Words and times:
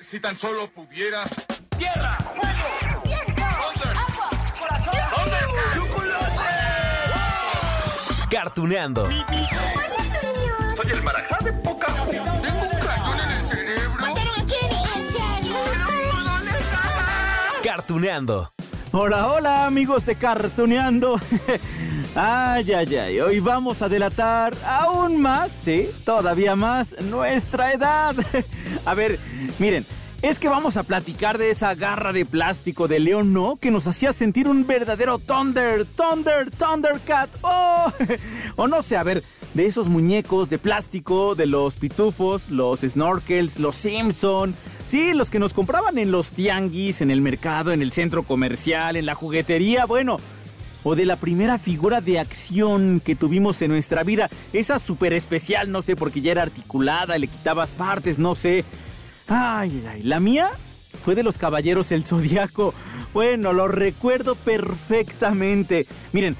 Si 0.00 0.20
tan 0.20 0.38
solo 0.38 0.68
pudiera. 0.68 1.24
¡Tierra! 1.76 2.16
¡Fuego! 2.36 3.02
¡Viento! 3.04 3.42
¡Agua! 3.42 4.30
¡Corazón! 4.58 4.94
¡Chocolate! 5.74 6.38
Cartuneando. 8.30 9.08
Soy 9.08 10.90
el 10.92 11.02
marajá 11.02 11.38
de 11.44 11.52
poca. 11.52 11.86
Tengo 11.86 12.62
un 12.62 12.78
cañón 12.78 13.20
en 13.20 13.30
el 13.32 13.46
cerebro. 13.46 14.00
¿Mataron 14.00 14.40
a 14.40 14.46
Kenny? 14.46 14.82
¿En 14.94 15.12
serio? 15.12 15.56
¿Dónde 16.24 16.50
está? 16.50 16.80
Cartuneando. 17.64 18.52
Hola, 18.92 19.32
hola 19.32 19.66
amigos 19.66 20.06
de 20.06 20.14
Cartuneando. 20.14 21.20
ay, 22.14 22.72
ay, 22.72 22.96
ay, 22.96 23.20
hoy 23.20 23.40
vamos 23.40 23.82
a 23.82 23.88
delatar 23.88 24.54
aún 24.64 25.20
más, 25.20 25.52
sí, 25.64 25.90
todavía 26.04 26.54
más, 26.54 26.92
nuestra 27.00 27.72
edad. 27.72 28.14
A 28.90 28.94
ver, 28.94 29.18
miren, 29.58 29.84
es 30.22 30.38
que 30.38 30.48
vamos 30.48 30.76
a 30.76 30.82
platicar 30.82 31.38
de 31.38 31.50
esa 31.50 31.74
garra 31.74 32.12
de 32.12 32.26
plástico 32.26 32.88
de 32.88 32.98
León, 32.98 33.32
¿no? 33.32 33.56
Que 33.56 33.70
nos 33.70 33.86
hacía 33.86 34.12
sentir 34.12 34.48
un 34.48 34.66
verdadero 34.66 35.18
Thunder, 35.18 35.84
Thunder, 35.84 36.50
Thundercat. 36.50 37.30
Oh, 37.42 37.92
o 38.56 38.66
no 38.66 38.82
sé, 38.82 38.96
a 38.96 39.02
ver, 39.02 39.22
de 39.54 39.66
esos 39.66 39.88
muñecos 39.88 40.50
de 40.50 40.58
plástico, 40.58 41.34
de 41.34 41.46
los 41.46 41.76
pitufos, 41.76 42.50
los 42.50 42.80
snorkels, 42.80 43.58
los 43.58 43.76
Simpson. 43.76 44.54
Sí, 44.86 45.12
los 45.12 45.30
que 45.30 45.38
nos 45.38 45.52
compraban 45.52 45.98
en 45.98 46.10
los 46.10 46.32
tianguis, 46.32 47.00
en 47.00 47.10
el 47.10 47.20
mercado, 47.20 47.72
en 47.72 47.82
el 47.82 47.92
centro 47.92 48.22
comercial, 48.22 48.96
en 48.96 49.06
la 49.06 49.14
juguetería, 49.14 49.84
bueno. 49.84 50.18
O 50.84 50.94
de 50.94 51.06
la 51.06 51.16
primera 51.16 51.58
figura 51.58 52.00
de 52.00 52.18
acción 52.18 53.00
que 53.04 53.16
tuvimos 53.16 53.60
en 53.62 53.70
nuestra 53.70 54.04
vida. 54.04 54.30
Esa 54.52 54.78
súper 54.78 55.12
especial, 55.12 55.70
no 55.70 55.82
sé, 55.82 55.96
porque 55.96 56.20
ya 56.20 56.32
era 56.32 56.42
articulada, 56.42 57.18
le 57.18 57.26
quitabas 57.26 57.70
partes, 57.70 58.18
no 58.18 58.34
sé. 58.34 58.64
Ay, 59.26 59.84
ay, 59.90 60.02
la 60.02 60.20
mía 60.20 60.50
fue 61.04 61.14
de 61.14 61.22
los 61.22 61.38
Caballeros 61.38 61.88
del 61.88 62.04
Zodiaco. 62.04 62.74
Bueno, 63.12 63.52
lo 63.52 63.68
recuerdo 63.68 64.34
perfectamente. 64.34 65.86
Miren, 66.12 66.36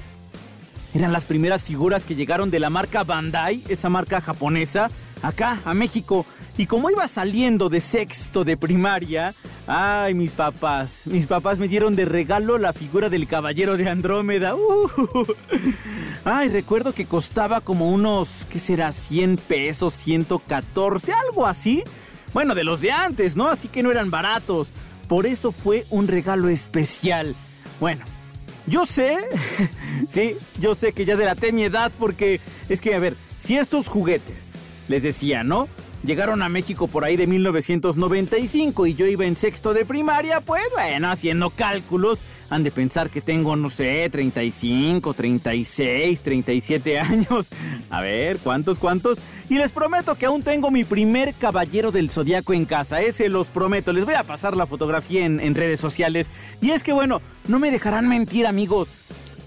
eran 0.93 1.11
las 1.11 1.25
primeras 1.25 1.63
figuras 1.63 2.03
que 2.03 2.15
llegaron 2.15 2.49
de 2.49 2.59
la 2.59 2.69
marca 2.69 3.03
Bandai, 3.03 3.63
esa 3.69 3.89
marca 3.89 4.21
japonesa, 4.21 4.89
acá 5.21 5.59
a 5.65 5.73
México. 5.73 6.25
Y 6.57 6.65
como 6.65 6.89
iba 6.89 7.07
saliendo 7.07 7.69
de 7.69 7.79
sexto 7.79 8.43
de 8.43 8.57
primaria, 8.57 9.33
ay, 9.71 10.15
mis 10.15 10.31
papás, 10.31 11.05
mis 11.05 11.27
papás 11.27 11.59
me 11.59 11.67
dieron 11.67 11.95
de 11.95 12.05
regalo 12.05 12.57
la 12.57 12.73
figura 12.73 13.07
del 13.09 13.27
caballero 13.27 13.77
de 13.77 13.87
Andrómeda. 13.87 14.55
Uh, 14.55 14.89
ay, 16.25 16.49
recuerdo 16.49 16.91
que 16.91 17.05
costaba 17.05 17.61
como 17.61 17.89
unos, 17.91 18.47
¿qué 18.49 18.57
será? 18.57 18.91
100 18.91 19.37
pesos, 19.37 19.93
114, 19.93 21.13
algo 21.13 21.45
así. 21.45 21.83
Bueno, 22.33 22.55
de 22.55 22.63
los 22.63 22.81
de 22.81 22.91
antes, 22.91 23.35
¿no? 23.35 23.47
Así 23.47 23.67
que 23.67 23.83
no 23.83 23.91
eran 23.91 24.09
baratos. 24.09 24.71
Por 25.07 25.27
eso 25.27 25.51
fue 25.51 25.85
un 25.91 26.07
regalo 26.07 26.49
especial. 26.49 27.35
Bueno, 27.79 28.05
yo 28.65 28.87
sé, 28.87 29.17
sí, 30.07 30.35
yo 30.59 30.73
sé 30.73 30.93
que 30.93 31.05
ya 31.05 31.15
delaté 31.15 31.51
mi 31.51 31.63
edad 31.63 31.91
porque 31.99 32.41
es 32.69 32.81
que, 32.81 32.95
a 32.95 32.99
ver, 32.99 33.15
si 33.37 33.55
estos 33.55 33.87
juguetes, 33.87 34.53
les 34.87 35.03
decía, 35.03 35.43
¿no? 35.43 35.67
Llegaron 36.03 36.41
a 36.41 36.49
México 36.49 36.87
por 36.87 37.03
ahí 37.03 37.17
de 37.17 37.27
1995 37.27 38.87
y 38.87 38.95
yo 38.95 39.05
iba 39.05 39.25
en 39.25 39.35
sexto 39.35 39.73
de 39.73 39.83
primaria, 39.83 40.39
pues 40.39 40.63
bueno, 40.73 41.11
haciendo 41.11 41.49
cálculos, 41.49 42.19
han 42.49 42.63
de 42.63 42.71
pensar 42.71 43.09
que 43.09 43.19
tengo, 43.19 43.57
no 43.57 43.69
sé, 43.69 44.09
35, 44.09 45.13
36, 45.13 46.21
37 46.21 46.99
años. 46.99 47.49
A 47.89 47.99
ver, 47.99 48.37
¿cuántos, 48.37 48.79
cuántos? 48.79 49.19
Y 49.49 49.57
les 49.57 49.73
prometo 49.73 50.15
que 50.15 50.25
aún 50.25 50.41
tengo 50.41 50.71
mi 50.71 50.85
primer 50.85 51.33
caballero 51.33 51.91
del 51.91 52.09
zodiaco 52.09 52.53
en 52.53 52.63
casa, 52.63 53.01
ese 53.01 53.27
los 53.27 53.47
prometo. 53.47 53.91
Les 53.91 54.05
voy 54.05 54.13
a 54.13 54.23
pasar 54.23 54.55
la 54.55 54.65
fotografía 54.65 55.25
en, 55.25 55.41
en 55.41 55.53
redes 55.53 55.81
sociales. 55.81 56.27
Y 56.61 56.71
es 56.71 56.81
que 56.81 56.93
bueno, 56.93 57.21
no 57.49 57.59
me 57.59 57.71
dejarán 57.71 58.07
mentir 58.07 58.47
amigos. 58.47 58.87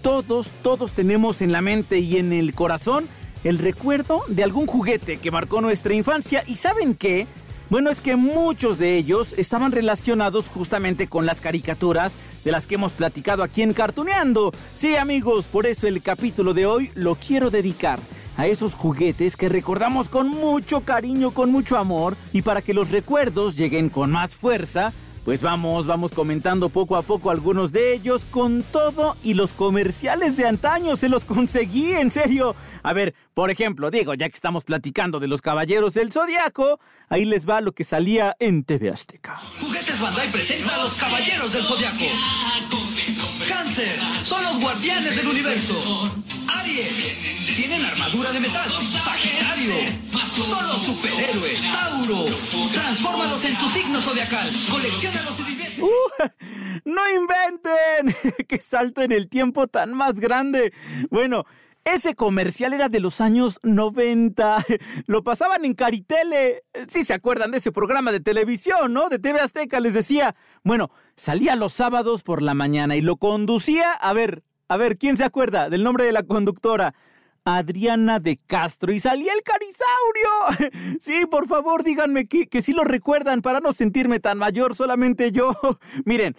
Todos, 0.03 0.51
todos 0.63 0.93
tenemos 0.93 1.41
en 1.41 1.53
la 1.53 1.63
mente 1.63 2.01
y 2.01 2.19
en 2.19 2.33
el 2.33 2.55
corazón 2.55 3.09
el 3.45 3.59
recuerdo 3.59 4.23
de 4.29 4.45
algún 4.45 4.67
juguete 4.67 5.19
que 5.19 5.31
marcó 5.31 5.61
nuestra 5.61 5.95
infancia. 5.95 6.45
¿Y 6.47 6.57
saben 6.57 6.95
qué? 6.95 7.27
Bueno, 7.71 7.91
es 7.91 8.01
que 8.01 8.17
muchos 8.17 8.79
de 8.79 8.99
ellos 8.99 9.35
estaban 9.39 9.73
relacionados 9.73 10.49
justamente 10.49 11.07
con 11.07 11.25
las 11.25 11.41
caricaturas 11.41 12.13
de 12.45 12.53
las 12.53 12.67
que 12.67 12.75
hemos 12.75 12.93
platicado 12.93 13.43
aquí 13.43 13.63
en 13.63 13.73
Cartuneando. 13.73 14.53
Sí, 14.77 14.97
amigos, 14.97 15.47
por 15.47 15.67
eso 15.67 15.87
el 15.87 16.03
capítulo 16.03 16.53
de 16.53 16.67
hoy 16.67 16.91
lo 16.95 17.15
quiero 17.15 17.51
dedicar 17.51 17.99
a 18.37 18.47
esos 18.47 18.75
juguetes 18.75 19.37
que 19.37 19.49
recordamos 19.49 20.09
con 20.09 20.29
mucho 20.29 20.81
cariño, 20.81 21.33
con 21.33 21.51
mucho 21.51 21.79
amor, 21.79 22.17
y 22.33 22.43
para 22.43 22.63
que 22.63 22.75
los 22.75 22.91
recuerdos 22.91 23.57
lleguen 23.57 23.89
con 23.89 24.11
más 24.11 24.33
fuerza, 24.33 24.93
pues 25.25 25.41
vamos, 25.41 25.87
vamos 25.87 26.13
comentando 26.13 26.69
poco 26.69 26.97
a 26.97 27.03
poco 27.03 27.31
algunos 27.31 27.73
de 27.73 27.95
ellos 27.95 28.25
con 28.31 28.63
todo 28.63 29.17
y 29.23 29.35
los 29.35 29.53
comerciales 29.53 30.37
de 30.37 30.47
antaño 30.47 30.97
se 30.97 31.09
los 31.09 31.25
conseguí, 31.25 31.93
en 31.93 32.11
serio. 32.11 32.57
A 32.83 32.93
ver, 32.93 33.15
por 33.35 33.51
ejemplo, 33.51 33.91
digo, 33.91 34.15
ya 34.15 34.29
que 34.29 34.35
estamos 34.35 34.65
platicando 34.65 35.21
de 35.21 35.29
los 35.29 35.41
caballeros 35.41 35.95
del 35.95 36.13
zodiaco, 36.13 36.81
ahí 37.09 37.25
les 37.25 37.49
va 37.49 37.61
lo 37.61 37.73
que 37.73 37.85
salía 37.85 38.37
en 38.41 38.65
TV 38.65 38.91
Azteca. 38.91 39.37
Juguetes 39.61 40.01
Bandai 40.01 40.29
presenta 40.33 40.75
a 40.75 40.83
los 40.83 40.95
Caballeros 40.95 41.53
del 41.53 41.65
Zodiaco. 41.65 42.82
Cáncer, 43.53 43.93
son 44.25 44.43
los 44.43 44.61
guardianes 44.61 45.15
del 45.15 45.27
universo. 45.27 45.75
Aries, 46.59 47.55
tienen 47.55 47.85
armadura 47.85 48.33
de 48.33 48.41
metal. 48.41 48.71
Sagitario, 48.71 49.75
son 50.31 50.67
los 50.69 50.83
superhéroes. 50.83 51.71
Tauro, 51.71 52.25
transfórmalos 52.73 53.45
en 53.45 53.57
tu 53.57 53.69
signo 53.69 54.01
zodiacal. 54.01 54.49
Colecciónalos 54.71 55.41
y 55.41 55.43
diviértete. 55.43 55.83
¡Uh! 55.83 55.91
¡No 56.87 57.03
inventen! 57.11 58.35
¡Qué 58.49 58.59
salto 58.59 59.03
en 59.03 59.13
el 59.13 59.29
tiempo 59.29 59.67
tan 59.67 59.93
más 59.93 60.19
grande! 60.19 60.73
Bueno, 61.11 61.45
ese 61.85 62.15
comercial 62.15 62.73
era 62.73 62.89
de 62.89 63.01
los 63.01 63.21
años 63.21 63.59
90. 63.63 64.65
Lo 65.07 65.25
pasaban 65.25 65.65
en 65.65 65.75
Caritele. 65.75 66.65
Sí 66.89 67.05
se 67.05 67.15
acuerdan 67.15 67.51
de 67.51 67.59
ese 67.59 67.73
programa 67.73 68.13
de 68.13 68.21
televisión, 68.21 68.93
¿no? 68.93 69.09
De 69.09 69.19
TV 69.19 69.41
Azteca, 69.41 69.81
les 69.81 69.95
decía. 69.95 70.35
Bueno, 70.63 70.91
salía 71.17 71.57
los 71.57 71.73
sábados 71.73 72.23
por 72.23 72.43
la 72.43 72.55
mañana 72.55 72.97
y 72.97 73.01
lo 73.01 73.17
conducía. 73.17 73.93
A 73.93 74.13
ver, 74.13 74.45
a 74.69 74.77
ver, 74.77 74.97
¿quién 74.97 75.17
se 75.17 75.25
acuerda 75.25 75.69
del 75.71 75.83
nombre 75.83 76.05
de 76.05 76.13
la 76.13 76.23
conductora? 76.23 76.95
Adriana 77.45 78.21
de 78.21 78.37
Castro 78.37 78.93
y 78.93 79.01
salía 79.01 79.33
el 79.33 79.43
carisaurio. 79.43 80.73
Sí, 81.01 81.27
por 81.29 81.49
favor, 81.49 81.83
díganme 81.83 82.27
que, 82.27 82.47
que 82.47 82.63
sí 82.63 82.73
lo 82.73 82.85
recuerdan 82.85 83.43
para 83.43 83.61
no 83.61 83.73
sentirme 83.73 84.21
tan 84.21 84.39
mayor, 84.39 84.77
solamente 84.77 85.33
yo. 85.33 85.53
Miren, 86.05 86.37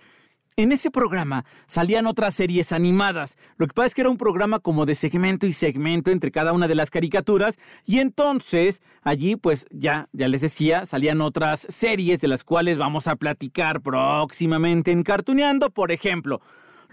en 0.56 0.72
ese 0.72 0.91
programa 0.91 1.46
salían 1.68 2.06
otras 2.06 2.34
series 2.34 2.72
animadas. 2.72 3.38
Lo 3.58 3.68
que 3.68 3.74
pasa 3.74 3.88
es 3.88 3.96
que 3.96 4.02
era 4.02 4.09
un 4.09 4.18
programa 4.18 4.59
como 4.59 4.86
de 4.86 4.96
segmento 4.96 5.47
y 5.47 5.53
segmento 5.53 6.12
entre 6.12 6.31
cada 6.31 6.53
una 6.53 6.68
de 6.68 6.75
las 6.75 6.90
caricaturas. 6.90 7.58
Y 7.86 8.00
entonces 8.00 8.81
allí, 9.02 9.36
pues 9.36 9.66
ya, 9.72 10.08
ya 10.12 10.28
les 10.28 10.42
decía, 10.42 10.86
salían 10.86 11.22
otras 11.22 11.62
series 11.69 12.22
de 12.22 12.28
las 12.28 12.44
cuales 12.44 12.78
vamos 12.78 13.08
a 13.08 13.16
platicar 13.16 13.81
próximamente 13.81 14.92
en 14.92 15.03
Cartuneando. 15.03 15.69
Por 15.69 15.92
ejemplo, 15.92 16.42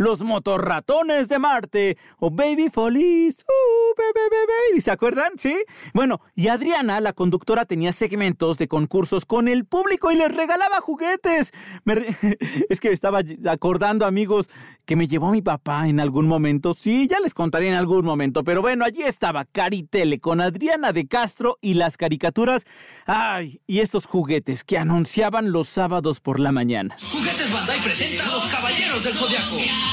los 0.00 0.22
motorratones 0.22 1.28
de 1.28 1.38
Marte 1.38 1.98
o 2.18 2.30
Baby 2.30 2.70
Follies. 2.70 3.44
Uh, 3.46 3.94
baby, 3.98 4.28
baby. 4.30 4.80
¿Se 4.80 4.90
acuerdan? 4.90 5.32
¿Sí? 5.36 5.54
Bueno, 5.92 6.22
y 6.34 6.48
Adriana, 6.48 7.02
la 7.02 7.12
conductora, 7.12 7.66
tenía 7.66 7.92
segmentos 7.92 8.56
de 8.56 8.66
concursos 8.66 9.26
con 9.26 9.46
el 9.46 9.66
público 9.66 10.10
y 10.10 10.16
les 10.16 10.34
regalaba 10.34 10.80
juguetes. 10.80 11.52
Es 12.70 12.80
que 12.80 12.92
estaba 12.92 13.20
acordando, 13.46 14.06
amigos, 14.06 14.48
que 14.86 14.96
me 14.96 15.06
llevó 15.06 15.32
mi 15.32 15.42
papá 15.42 15.86
en 15.86 16.00
algún 16.00 16.26
momento. 16.26 16.72
Sí, 16.72 17.06
ya 17.06 17.20
les 17.20 17.34
contaré 17.34 17.68
en 17.68 17.74
algún 17.74 18.04
momento. 18.04 18.42
Pero 18.42 18.62
bueno, 18.62 18.86
allí 18.86 19.02
estaba 19.02 19.44
Caritele 19.44 20.18
con 20.18 20.40
Adriana 20.40 20.92
de 20.94 21.08
Castro 21.08 21.58
y 21.60 21.74
las 21.74 21.98
caricaturas. 21.98 22.64
Ay, 23.04 23.60
y 23.66 23.80
esos 23.80 24.06
juguetes 24.06 24.64
que 24.64 24.78
anunciaban 24.78 25.52
los 25.52 25.68
sábados 25.68 26.20
por 26.20 26.40
la 26.40 26.52
mañana. 26.52 26.96
Juguetes 27.12 27.52
Bandai 27.52 27.80
presenta 27.80 28.24
a 28.24 28.30
los 28.30 28.46
Caballeros 28.46 29.04
del 29.04 29.12
Zodiaco. 29.12 29.89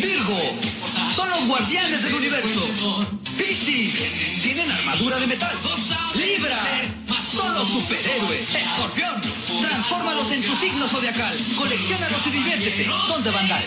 Virgo, 0.00 0.38
son 1.10 1.30
los 1.30 1.46
guardianes 1.46 2.04
del 2.04 2.14
universo. 2.14 2.60
Piscis, 3.38 4.42
tienen 4.42 4.70
armadura 4.70 5.18
de 5.18 5.26
metal. 5.26 5.52
Libra, 6.14 6.58
son 7.26 7.54
los 7.54 7.66
superhéroes. 7.66 8.54
Escorpión, 8.54 9.14
transfórmalos 9.62 10.30
en 10.32 10.42
tu 10.42 10.54
signo 10.54 10.86
zodiacal. 10.86 11.34
Colecciónalos 11.56 12.26
y 12.26 12.30
diviértete. 12.30 12.84
Son 12.84 13.24
de 13.24 13.30
Bandai. 13.30 13.64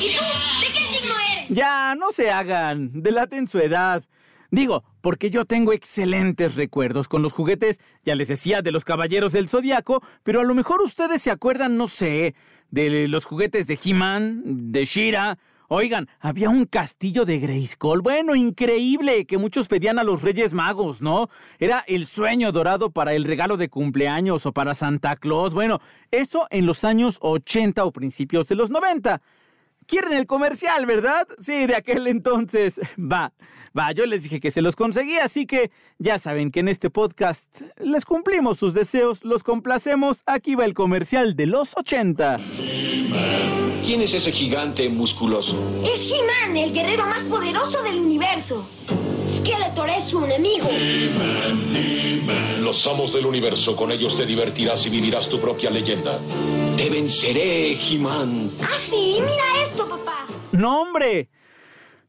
¿Y 0.00 0.16
tú? 0.16 0.24
¿De 0.60 0.66
qué 0.72 0.98
signo 0.98 1.14
eres? 1.14 1.48
Ya, 1.48 1.94
no 1.96 2.12
se 2.12 2.30
hagan, 2.30 2.90
delaten 2.92 3.46
su 3.46 3.58
edad. 3.58 4.02
Digo, 4.50 4.82
porque 5.00 5.30
yo 5.30 5.44
tengo 5.44 5.72
excelentes 5.72 6.56
recuerdos 6.56 7.06
con 7.06 7.22
los 7.22 7.32
juguetes, 7.32 7.80
ya 8.04 8.14
les 8.14 8.28
decía, 8.28 8.62
de 8.62 8.72
los 8.72 8.84
caballeros 8.84 9.32
del 9.32 9.48
zodiaco, 9.48 10.02
pero 10.24 10.40
a 10.40 10.44
lo 10.44 10.54
mejor 10.54 10.80
ustedes 10.80 11.22
se 11.22 11.30
acuerdan, 11.30 11.76
no 11.76 11.86
sé, 11.86 12.34
de 12.70 13.08
los 13.08 13.26
juguetes 13.26 13.66
de 13.66 13.78
He-Man, 13.82 14.72
de 14.72 14.84
Shira, 14.86 15.38
Oigan, 15.70 16.08
había 16.18 16.48
un 16.48 16.64
castillo 16.64 17.26
de 17.26 17.38
Grayskull. 17.40 18.00
Bueno, 18.00 18.34
increíble, 18.34 19.26
que 19.26 19.36
muchos 19.36 19.68
pedían 19.68 19.98
a 19.98 20.02
los 20.02 20.22
Reyes 20.22 20.54
Magos, 20.54 21.02
¿no? 21.02 21.28
Era 21.58 21.84
el 21.86 22.06
sueño 22.06 22.52
dorado 22.52 22.90
para 22.90 23.12
el 23.12 23.24
regalo 23.24 23.58
de 23.58 23.68
cumpleaños 23.68 24.46
o 24.46 24.52
para 24.52 24.72
Santa 24.72 25.16
Claus. 25.16 25.52
Bueno, 25.52 25.80
eso 26.10 26.46
en 26.48 26.64
los 26.64 26.84
años 26.84 27.18
80 27.20 27.84
o 27.84 27.92
principios 27.92 28.48
de 28.48 28.54
los 28.54 28.70
90. 28.70 29.20
Quieren 29.86 30.14
el 30.14 30.26
comercial, 30.26 30.86
¿verdad? 30.86 31.28
Sí, 31.38 31.66
de 31.66 31.76
aquel 31.76 32.06
entonces. 32.06 32.80
Va, 32.98 33.34
va, 33.78 33.92
yo 33.92 34.06
les 34.06 34.22
dije 34.22 34.40
que 34.40 34.50
se 34.50 34.62
los 34.62 34.74
conseguí, 34.74 35.18
así 35.18 35.46
que 35.46 35.70
ya 35.98 36.18
saben 36.18 36.50
que 36.50 36.60
en 36.60 36.68
este 36.68 36.88
podcast 36.88 37.60
les 37.78 38.06
cumplimos 38.06 38.58
sus 38.58 38.72
deseos, 38.72 39.22
los 39.22 39.44
complacemos. 39.44 40.22
Aquí 40.24 40.54
va 40.54 40.64
el 40.64 40.72
comercial 40.72 41.36
de 41.36 41.46
los 41.46 41.76
80. 41.76 42.38
¿Quién 43.88 44.02
es 44.02 44.12
ese 44.12 44.32
gigante 44.32 44.86
musculoso? 44.90 45.56
Es 45.82 46.12
He-Man, 46.12 46.54
el 46.58 46.74
guerrero 46.74 47.06
más 47.06 47.24
poderoso 47.24 47.82
del 47.82 47.98
universo. 48.00 48.68
Skeletor 49.38 49.88
es 49.88 50.10
su 50.10 50.22
enemigo. 50.26 50.68
Los 52.60 52.86
amos 52.86 53.14
del 53.14 53.24
universo, 53.24 53.74
con 53.74 53.90
ellos 53.90 54.14
te 54.18 54.26
divertirás 54.26 54.84
y 54.84 54.90
vivirás 54.90 55.26
tu 55.30 55.40
propia 55.40 55.70
leyenda. 55.70 56.20
Te 56.76 56.90
venceré, 56.90 57.78
He-Man. 57.80 58.50
Ah, 58.60 58.76
sí, 58.90 59.20
mira 59.22 59.66
esto, 59.66 59.88
papá. 59.88 60.26
¡No, 60.52 60.82
hombre! 60.82 61.30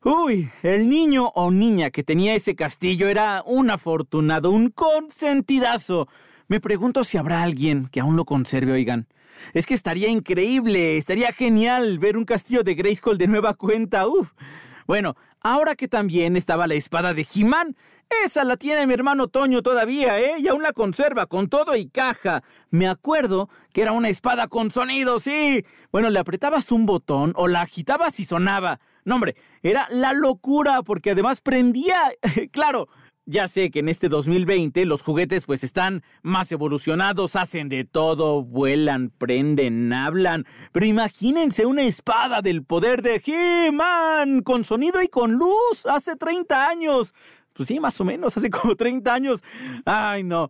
Uy, 0.03 0.49
el 0.63 0.89
niño 0.89 1.31
o 1.33 1.49
niña 1.49 1.91
que 1.91 2.03
tenía 2.03 2.35
ese 2.35 2.57
castillo 2.57 3.07
era 3.07 3.41
un 3.45 3.71
afortunado, 3.71 4.51
un 4.51 4.69
consentidazo. 4.71 6.09
Me 6.49 6.59
pregunto 6.59 7.05
si 7.05 7.17
habrá 7.17 7.41
alguien 7.41 7.87
que 7.89 8.01
aún 8.01 8.17
lo 8.17 8.25
conserve, 8.25 8.73
oigan. 8.73 9.07
Es 9.53 9.65
que 9.65 9.73
estaría 9.73 10.07
increíble, 10.09 10.97
estaría 10.97 11.31
genial 11.31 11.99
ver 11.99 12.17
un 12.17 12.25
castillo 12.25 12.63
de 12.63 12.75
Grayskull 12.75 13.17
de 13.17 13.27
nueva 13.27 13.53
cuenta. 13.53 14.07
Uf. 14.07 14.31
Bueno, 14.87 15.15
ahora 15.41 15.75
que 15.75 15.87
también 15.87 16.35
estaba 16.35 16.67
la 16.67 16.73
espada 16.73 17.13
de 17.13 17.25
He-Man, 17.33 17.75
esa 18.25 18.43
la 18.43 18.57
tiene 18.57 18.87
mi 18.87 18.93
hermano 18.95 19.27
Toño 19.27 19.61
todavía, 19.61 20.19
¿eh? 20.19 20.35
Y 20.39 20.47
aún 20.47 20.63
la 20.63 20.73
conserva 20.73 21.27
con 21.27 21.47
todo 21.47 21.75
y 21.75 21.87
caja. 21.87 22.41
Me 22.71 22.87
acuerdo 22.87 23.49
que 23.71 23.83
era 23.83 23.91
una 23.91 24.09
espada 24.09 24.47
con 24.47 24.71
sonido, 24.71 25.19
sí. 25.19 25.63
Bueno, 25.91 26.09
le 26.09 26.17
apretabas 26.17 26.71
un 26.71 26.87
botón 26.87 27.33
o 27.35 27.47
la 27.47 27.61
agitabas 27.61 28.19
y 28.19 28.25
sonaba. 28.25 28.79
No, 29.05 29.15
hombre, 29.15 29.35
era 29.61 29.87
la 29.91 30.13
locura 30.13 30.81
porque 30.81 31.11
además 31.11 31.41
prendía. 31.41 32.11
claro, 32.51 32.89
ya 33.29 33.47
sé 33.47 33.69
que 33.69 33.79
en 33.79 33.89
este 33.89 34.09
2020 34.09 34.85
los 34.85 35.03
juguetes 35.03 35.45
pues 35.45 35.63
están 35.63 36.03
más 36.23 36.51
evolucionados, 36.51 37.35
hacen 37.35 37.69
de 37.69 37.85
todo, 37.85 38.43
vuelan, 38.43 39.11
prenden, 39.15 39.93
hablan. 39.93 40.47
Pero 40.71 40.87
imagínense 40.87 41.67
una 41.67 41.83
espada 41.83 42.41
del 42.41 42.63
poder 42.63 43.03
de 43.03 43.21
He-Man 43.23 44.41
con 44.41 44.65
sonido 44.65 45.03
y 45.03 45.09
con 45.09 45.33
luz 45.33 45.85
hace 45.85 46.15
30 46.15 46.69
años. 46.69 47.13
Pues 47.53 47.67
sí, 47.67 47.79
más 47.79 48.01
o 48.01 48.05
menos, 48.05 48.35
hace 48.35 48.49
como 48.49 48.75
30 48.75 49.13
años. 49.13 49.43
Ay, 49.85 50.23
no. 50.23 50.49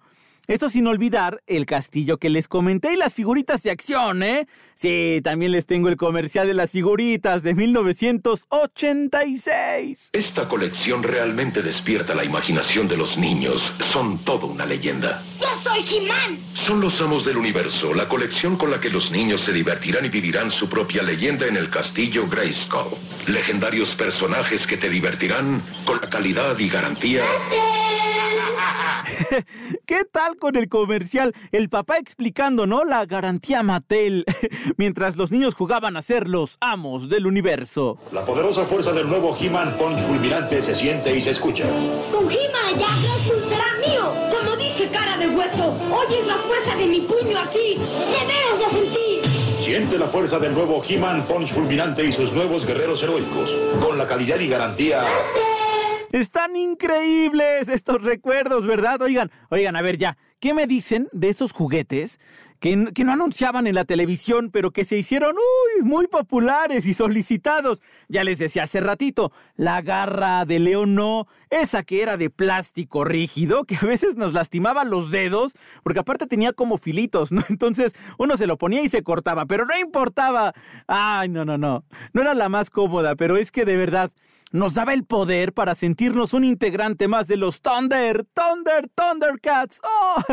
Esto 0.49 0.69
sin 0.71 0.87
olvidar 0.87 1.43
el 1.45 1.67
castillo 1.67 2.17
que 2.17 2.31
les 2.31 2.47
comenté 2.47 2.93
y 2.93 2.95
las 2.95 3.13
figuritas 3.13 3.61
de 3.61 3.69
acción, 3.69 4.23
¿eh? 4.23 4.47
Sí, 4.73 5.21
también 5.23 5.51
les 5.51 5.67
tengo 5.67 5.89
el 5.89 5.95
comercial 5.95 6.47
de 6.47 6.55
las 6.55 6.71
figuritas 6.71 7.43
de 7.43 7.53
1986. 7.53 10.09
Esta 10.11 10.49
colección 10.49 11.03
realmente 11.03 11.61
despierta 11.61 12.15
la 12.15 12.25
imaginación 12.25 12.87
de 12.87 12.97
los 12.97 13.15
niños. 13.15 13.61
Son 13.93 14.25
todo 14.25 14.47
una 14.47 14.65
leyenda. 14.65 15.23
Yo 15.39 15.49
soy 15.63 15.85
He-Man. 15.87 16.39
Son 16.65 16.81
los 16.81 16.99
amos 16.99 17.23
del 17.27 17.37
universo, 17.37 17.93
la 17.93 18.09
colección 18.09 18.57
con 18.57 18.71
la 18.71 18.81
que 18.81 18.89
los 18.89 19.11
niños 19.11 19.41
se 19.45 19.53
divertirán 19.53 20.05
y 20.05 20.09
vivirán 20.09 20.49
su 20.49 20.67
propia 20.67 21.03
leyenda 21.03 21.45
en 21.45 21.57
el 21.57 21.69
castillo 21.69 22.27
Grayskull. 22.27 22.97
Legendarios 23.27 23.95
personajes 23.97 24.65
que 24.65 24.77
te 24.77 24.89
divertirán 24.89 25.63
con 25.85 26.01
la 26.01 26.09
calidad 26.09 26.57
y 26.57 26.69
garantía. 26.69 27.23
¿Qué 29.85 30.03
tal 30.11 30.37
con 30.37 30.55
el 30.55 30.69
comercial? 30.69 31.33
El 31.51 31.69
papá 31.69 31.97
explicando, 31.97 32.67
¿no? 32.67 32.83
La 32.83 33.05
garantía 33.05 33.63
Mattel, 33.63 34.25
mientras 34.77 35.15
los 35.17 35.31
niños 35.31 35.55
jugaban 35.55 35.97
a 35.97 36.01
ser 36.01 36.27
los 36.27 36.57
amos 36.61 37.09
del 37.09 37.25
universo. 37.25 37.97
La 38.11 38.25
poderosa 38.25 38.65
fuerza 38.65 38.91
del 38.91 39.07
nuevo 39.07 39.37
He-Man 39.39 39.77
Punch 39.77 40.07
fulminante 40.07 40.61
se 40.61 40.75
siente 40.75 41.15
y 41.15 41.21
se 41.21 41.31
escucha. 41.31 41.65
Con 42.11 42.31
He-Man 42.31 42.75
allá, 42.75 42.87
Grayskull 43.01 43.49
será 43.49 43.65
mío. 43.85 44.13
Como 44.37 44.55
dice 44.55 44.89
cara 44.91 45.17
de 45.17 45.27
hueso, 45.29 45.73
oyes 45.91 46.25
la 46.25 46.37
fuerza 46.39 46.75
de 46.75 46.87
mi 46.87 47.01
puño 47.01 47.39
aquí. 47.39 47.77
Debes 47.77 48.57
de 48.59 48.81
sentir. 48.81 49.65
Siente 49.65 49.97
la 49.97 50.07
fuerza 50.07 50.39
del 50.39 50.53
nuevo 50.53 50.83
He-Man 50.87 51.27
Punch 51.27 51.53
fulminante 51.53 52.05
y 52.05 52.13
sus 52.13 52.31
nuevos 52.33 52.65
guerreros 52.65 53.01
heroicos. 53.03 53.49
Con 53.83 53.97
la 53.97 54.07
calidad 54.07 54.39
y 54.39 54.47
garantía. 54.47 55.03
Están 56.11 56.55
increíbles 56.55 57.69
estos 57.69 58.01
recuerdos, 58.01 58.65
¿verdad? 58.65 58.99
Oigan, 59.03 59.31
oigan, 59.51 59.75
a 59.75 59.81
ver 59.83 59.97
ya, 59.99 60.17
¿qué 60.39 60.55
me 60.55 60.65
dicen 60.65 61.07
de 61.11 61.29
esos 61.29 61.51
juguetes 61.51 62.19
que, 62.59 62.87
que 62.95 63.03
no 63.03 63.11
anunciaban 63.11 63.67
en 63.67 63.75
la 63.75 63.85
televisión, 63.85 64.49
pero 64.51 64.71
que 64.71 64.85
se 64.85 64.97
hicieron 64.97 65.35
uy, 65.35 65.83
muy 65.83 66.07
populares 66.07 66.87
y 66.87 66.95
solicitados? 66.95 67.83
Ya 68.07 68.23
les 68.23 68.39
decía 68.39 68.63
hace 68.63 68.79
ratito, 68.81 69.31
la 69.55 69.83
garra 69.83 70.45
de 70.45 70.57
león 70.57 70.95
no, 70.95 71.27
esa 71.51 71.83
que 71.83 72.01
era 72.01 72.17
de 72.17 72.31
plástico 72.31 73.03
rígido, 73.03 73.65
que 73.65 73.75
a 73.75 73.85
veces 73.85 74.15
nos 74.15 74.33
lastimaba 74.33 74.85
los 74.85 75.11
dedos, 75.11 75.53
porque 75.83 75.99
aparte 75.99 76.25
tenía 76.25 76.53
como 76.53 76.79
filitos, 76.79 77.31
¿no? 77.31 77.43
Entonces 77.49 77.93
uno 78.17 78.35
se 78.35 78.47
lo 78.47 78.57
ponía 78.57 78.81
y 78.81 78.89
se 78.89 79.03
cortaba, 79.03 79.45
pero 79.45 79.65
no 79.65 79.77
importaba. 79.77 80.55
Ay, 80.87 81.29
no, 81.29 81.45
no, 81.45 81.59
no. 81.59 81.85
No 82.13 82.21
era 82.21 82.33
la 82.33 82.49
más 82.49 82.71
cómoda, 82.71 83.15
pero 83.15 83.37
es 83.37 83.51
que 83.51 83.63
de 83.63 83.77
verdad 83.77 84.11
nos 84.51 84.73
daba 84.73 84.93
el 84.93 85.05
poder 85.05 85.53
para 85.53 85.75
sentirnos 85.75 86.33
un 86.33 86.43
integrante 86.43 87.07
más 87.07 87.27
de 87.27 87.37
los 87.37 87.61
Thunder, 87.61 88.25
Thunder, 88.33 88.89
Thundercats. 88.95 89.81
¡Oh! 89.83 90.23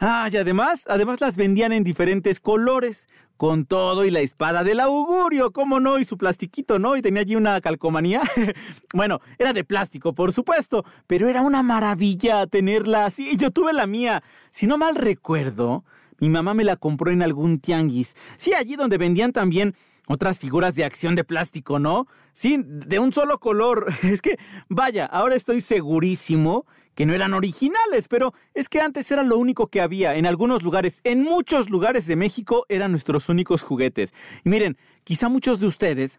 Ah, 0.00 0.28
y 0.32 0.36
además, 0.36 0.84
además 0.88 1.20
las 1.20 1.36
vendían 1.36 1.72
en 1.72 1.84
diferentes 1.84 2.40
colores, 2.40 3.08
con 3.38 3.66
todo 3.66 4.04
y 4.04 4.10
la 4.10 4.20
espada 4.20 4.64
del 4.64 4.80
augurio, 4.80 5.52
¿cómo 5.52 5.78
no? 5.78 6.00
Y 6.00 6.04
su 6.04 6.18
plastiquito, 6.18 6.80
¿no? 6.80 6.96
Y 6.96 7.02
tenía 7.02 7.22
allí 7.22 7.36
una 7.36 7.60
calcomanía. 7.60 8.20
bueno, 8.92 9.20
era 9.38 9.52
de 9.52 9.62
plástico, 9.62 10.12
por 10.12 10.32
supuesto, 10.32 10.84
pero 11.06 11.28
era 11.28 11.40
una 11.40 11.62
maravilla 11.62 12.46
tenerla 12.48 13.04
así. 13.06 13.36
Yo 13.36 13.52
tuve 13.52 13.72
la 13.72 13.86
mía. 13.86 14.24
Si 14.50 14.66
no 14.66 14.76
mal 14.76 14.96
recuerdo, 14.96 15.84
mi 16.18 16.28
mamá 16.28 16.52
me 16.52 16.64
la 16.64 16.76
compró 16.76 17.12
en 17.12 17.22
algún 17.22 17.60
tianguis. 17.60 18.16
Sí, 18.36 18.54
allí 18.54 18.74
donde 18.74 18.98
vendían 18.98 19.32
también 19.32 19.76
otras 20.08 20.38
figuras 20.38 20.74
de 20.74 20.84
acción 20.84 21.14
de 21.14 21.24
plástico, 21.24 21.78
¿no? 21.78 22.06
Sí, 22.32 22.60
de 22.64 22.98
un 22.98 23.12
solo 23.12 23.38
color. 23.38 23.86
Es 24.02 24.22
que, 24.22 24.38
vaya, 24.68 25.04
ahora 25.04 25.36
estoy 25.36 25.60
segurísimo 25.60 26.66
que 26.94 27.06
no 27.06 27.14
eran 27.14 27.32
originales, 27.32 28.08
pero 28.08 28.34
es 28.54 28.68
que 28.68 28.80
antes 28.80 29.08
era 29.12 29.22
lo 29.22 29.38
único 29.38 29.68
que 29.68 29.80
había 29.80 30.16
en 30.16 30.26
algunos 30.26 30.64
lugares, 30.64 31.00
en 31.04 31.22
muchos 31.22 31.70
lugares 31.70 32.06
de 32.06 32.16
México 32.16 32.66
eran 32.68 32.90
nuestros 32.90 33.28
únicos 33.28 33.62
juguetes. 33.62 34.12
Y 34.44 34.48
miren, 34.48 34.76
quizá 35.04 35.28
muchos 35.28 35.60
de 35.60 35.66
ustedes 35.66 36.18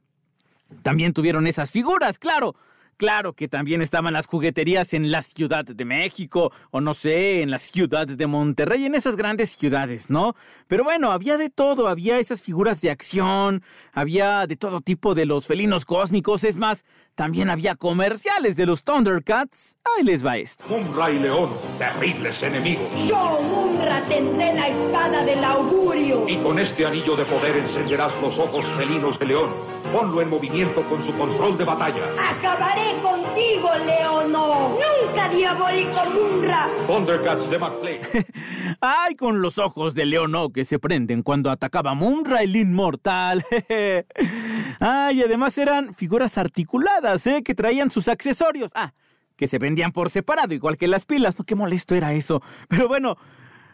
también 0.84 1.14
tuvieron 1.14 1.48
esas 1.48 1.72
figuras, 1.72 2.18
claro. 2.18 2.56
Claro 3.00 3.32
que 3.32 3.48
también 3.48 3.82
estaban 3.82 4.12
las 4.12 4.26
jugueterías 4.26 4.94
en 4.94 5.10
la 5.10 5.22
Ciudad 5.22 5.64
de 5.64 5.86
México, 5.86 6.52
o 6.70 6.82
no 6.82 6.94
sé, 6.94 7.42
en 7.42 7.50
la 7.50 7.58
Ciudad 7.58 8.06
de 8.06 8.28
Monterrey, 8.28 8.86
en 8.86 8.94
esas 8.94 9.16
grandes 9.16 9.52
ciudades, 9.52 10.10
¿no? 10.10 10.36
Pero 10.68 10.84
bueno, 10.84 11.14
había 11.14 11.38
de 11.38 11.50
todo, 11.50 11.88
había 11.88 12.20
esas 12.20 12.42
figuras 12.42 12.82
de 12.82 12.92
acción, 12.92 13.64
había 13.94 14.46
de 14.48 14.58
todo 14.58 14.82
tipo 14.82 15.16
de 15.16 15.26
los 15.26 15.48
felinos 15.48 15.86
cósmicos, 15.86 16.44
es 16.44 16.58
más, 16.58 16.84
también 17.20 17.50
había 17.50 17.76
comerciales 17.76 18.56
de 18.56 18.66
los 18.66 18.86
Thundercats. 18.86 19.78
Ahí 19.84 20.06
les 20.06 20.26
va 20.26 20.38
esto. 20.38 20.66
Mumbra 20.70 21.12
y 21.12 21.20
León, 21.20 21.50
terribles 21.78 22.42
enemigos. 22.42 22.88
Yo, 23.10 23.42
Munra, 23.42 24.02
tendré 24.08 24.54
la 24.54 24.70
espada 24.70 25.26
del 25.26 25.44
augurio. 25.44 26.24
Y 26.30 26.38
con 26.38 26.58
este 26.58 26.88
anillo 26.88 27.18
de 27.18 27.26
poder 27.26 27.58
encenderás 27.58 28.14
los 28.22 28.40
ojos 28.40 28.66
felinos 28.78 29.20
de 29.20 29.26
León. 29.26 29.54
Ponlo 29.92 30.22
en 30.22 30.30
movimiento 30.30 30.82
con 30.88 31.06
su 31.06 31.12
control 31.18 31.58
de 31.58 31.66
batalla. 31.66 32.06
Acabaré 32.06 33.02
contigo, 33.02 33.70
Leono. 33.86 34.78
Nunca, 34.80 35.28
diabólico 35.28 36.06
Munra. 36.12 36.70
Thundercats 36.88 37.50
de 37.50 37.58
McPlay. 37.58 38.00
Ay, 38.80 39.16
con 39.16 39.42
los 39.42 39.58
ojos 39.58 39.94
de 39.94 40.06
Leono 40.06 40.54
que 40.54 40.64
se 40.64 40.80
prenden 40.80 41.24
cuando 41.24 41.52
atacaba 41.52 41.94
Munra 41.96 42.44
el 42.44 42.56
inmortal. 42.56 43.44
Ay, 44.80 45.22
además 45.22 45.58
eran 45.58 45.94
figuras 45.94 46.38
articuladas, 46.38 47.28
¿eh? 47.28 47.44
Que 47.44 47.54
traían 47.54 47.92
sus 47.92 48.08
accesorios. 48.08 48.72
Ah, 48.76 48.94
que 49.36 49.48
se 49.48 49.58
vendían 49.58 49.92
por 49.92 50.10
separado, 50.10 50.54
igual 50.54 50.78
que 50.78 50.88
las 50.88 51.06
pilas. 51.06 51.38
No, 51.40 51.46
qué 51.46 51.56
molesto 51.56 51.96
era 51.96 52.14
eso. 52.14 52.42
Pero 52.68 52.88
bueno, 52.88 53.18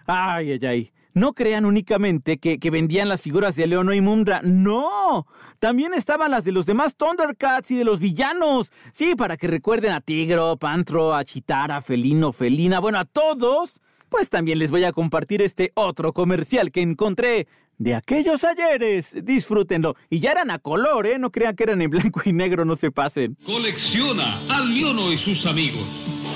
ay, 0.06 0.52
ay, 0.52 0.66
ay. 0.66 0.92
No 1.14 1.34
crean 1.34 1.66
únicamente 1.66 2.40
que, 2.40 2.60
que 2.60 2.70
vendían 2.70 3.08
las 3.08 3.22
figuras 3.22 3.56
de 3.56 3.68
Leono 3.68 3.94
y 3.94 4.02
Munra. 4.02 4.42
No, 4.44 5.26
también 5.60 5.94
estaban 5.94 6.30
las 6.30 6.44
de 6.44 6.52
los 6.52 6.66
demás 6.66 6.98
Thundercats 6.98 7.72
y 7.72 7.76
de 7.78 7.86
los 7.86 8.00
villanos. 8.00 8.72
Sí, 8.92 9.16
para 9.16 9.38
que 9.38 9.48
recuerden 9.48 9.94
a 9.94 10.02
Tigro, 10.02 10.58
Pantro, 10.58 11.16
a 11.16 11.24
Chitara, 11.24 11.82
Felino, 11.82 12.34
Felina. 12.34 12.80
Bueno, 12.80 13.00
a 13.00 13.06
todos. 13.06 13.82
Pues 14.10 14.30
también 14.30 14.60
les 14.60 14.72
voy 14.72 14.84
a 14.84 14.92
compartir 14.92 15.42
este 15.42 15.72
otro 15.74 16.14
comercial 16.14 16.72
que 16.72 16.82
encontré 16.82 17.48
de 17.78 17.96
aquellos 17.96 18.44
ayeres. 18.44 19.16
Disfrútenlo. 19.24 19.96
Y 20.10 20.20
ya 20.20 20.32
eran 20.32 20.52
a 20.52 20.60
color, 20.60 21.08
¿eh? 21.08 21.20
No 21.20 21.32
crean 21.32 21.56
que 21.56 21.64
eran 21.64 21.82
en 21.82 21.90
blanco 21.90 22.22
y 22.26 22.34
negro, 22.34 22.66
no 22.66 22.76
se 22.76 22.92
pasen. 22.92 23.38
Colecciona 23.46 24.38
a 24.50 24.62
Leono 24.62 25.12
y 25.12 25.18
sus 25.18 25.46
amigos. 25.46 25.84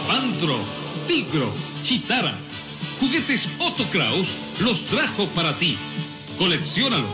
Pantro, 0.07 0.57
Tigro, 1.07 1.51
Chitara. 1.83 2.33
Juguetes 2.99 3.47
Otto 3.59 3.83
Kraus 3.91 4.33
los 4.61 4.85
trajo 4.87 5.25
para 5.27 5.57
ti. 5.57 5.77
Colecciónalos. 6.37 7.09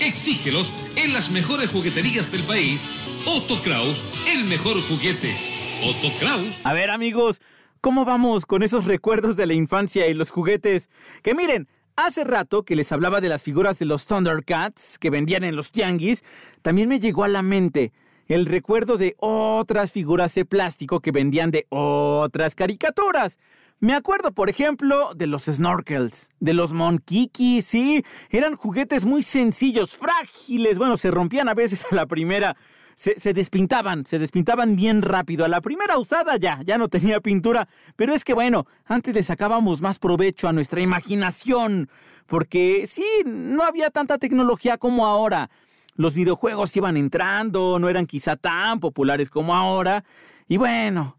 Exígelos 0.00 0.72
en 0.96 1.12
las 1.12 1.30
mejores 1.30 1.70
jugueterías 1.70 2.30
del 2.30 2.42
país. 2.44 2.80
Otto 3.26 3.56
Kraus, 3.62 4.00
el 4.32 4.44
mejor 4.44 4.80
juguete. 4.80 5.36
Otto 5.82 6.16
Kraus. 6.18 6.60
A 6.64 6.72
ver, 6.72 6.90
amigos, 6.90 7.40
¿cómo 7.80 8.04
vamos 8.04 8.46
con 8.46 8.62
esos 8.62 8.86
recuerdos 8.86 9.36
de 9.36 9.46
la 9.46 9.54
infancia 9.54 10.06
y 10.08 10.14
los 10.14 10.30
juguetes? 10.30 10.88
Que 11.22 11.34
miren, 11.34 11.68
Hace 12.00 12.22
rato 12.22 12.64
que 12.64 12.76
les 12.76 12.92
hablaba 12.92 13.20
de 13.20 13.28
las 13.28 13.42
figuras 13.42 13.80
de 13.80 13.84
los 13.84 14.06
Thundercats 14.06 14.98
que 14.98 15.10
vendían 15.10 15.42
en 15.42 15.56
los 15.56 15.72
tianguis, 15.72 16.22
también 16.62 16.88
me 16.88 17.00
llegó 17.00 17.24
a 17.24 17.28
la 17.28 17.42
mente 17.42 17.92
el 18.28 18.46
recuerdo 18.46 18.98
de 18.98 19.16
otras 19.18 19.90
figuras 19.90 20.32
de 20.36 20.44
plástico 20.44 21.00
que 21.00 21.10
vendían 21.10 21.50
de 21.50 21.66
otras 21.70 22.54
caricaturas. 22.54 23.40
Me 23.80 23.94
acuerdo, 23.94 24.30
por 24.30 24.48
ejemplo, 24.48 25.12
de 25.16 25.26
los 25.26 25.46
snorkels, 25.46 26.30
de 26.38 26.54
los 26.54 26.72
monkikis, 26.72 27.64
sí, 27.64 28.04
eran 28.30 28.54
juguetes 28.54 29.04
muy 29.04 29.24
sencillos, 29.24 29.96
frágiles, 29.96 30.78
bueno, 30.78 30.96
se 30.96 31.10
rompían 31.10 31.48
a 31.48 31.54
veces 31.54 31.84
a 31.90 31.96
la 31.96 32.06
primera, 32.06 32.56
se, 32.98 33.32
despintaban, 33.32 34.04
se 34.06 34.18
despintaban 34.18 34.74
bien 34.74 35.02
rápido. 35.02 35.44
A 35.44 35.48
la 35.48 35.60
primera 35.60 35.98
usada 35.98 36.36
ya, 36.36 36.60
ya 36.66 36.78
no 36.78 36.88
tenía 36.88 37.20
pintura. 37.20 37.68
Pero 37.94 38.12
es 38.12 38.24
que 38.24 38.34
bueno, 38.34 38.66
antes 38.86 39.14
le 39.14 39.22
sacábamos 39.22 39.80
más 39.80 40.00
provecho 40.00 40.48
a 40.48 40.52
nuestra 40.52 40.80
imaginación. 40.80 41.88
Porque 42.26 42.88
sí, 42.88 43.06
no 43.24 43.62
había 43.62 43.90
tanta 43.90 44.18
tecnología 44.18 44.78
como 44.78 45.06
ahora. 45.06 45.48
Los 45.94 46.14
videojuegos 46.14 46.76
iban 46.76 46.96
entrando, 46.96 47.78
no 47.78 47.88
eran 47.88 48.06
quizá 48.06 48.34
tan 48.34 48.80
populares 48.80 49.30
como 49.30 49.54
ahora. 49.54 50.04
Y 50.48 50.56
bueno, 50.56 51.17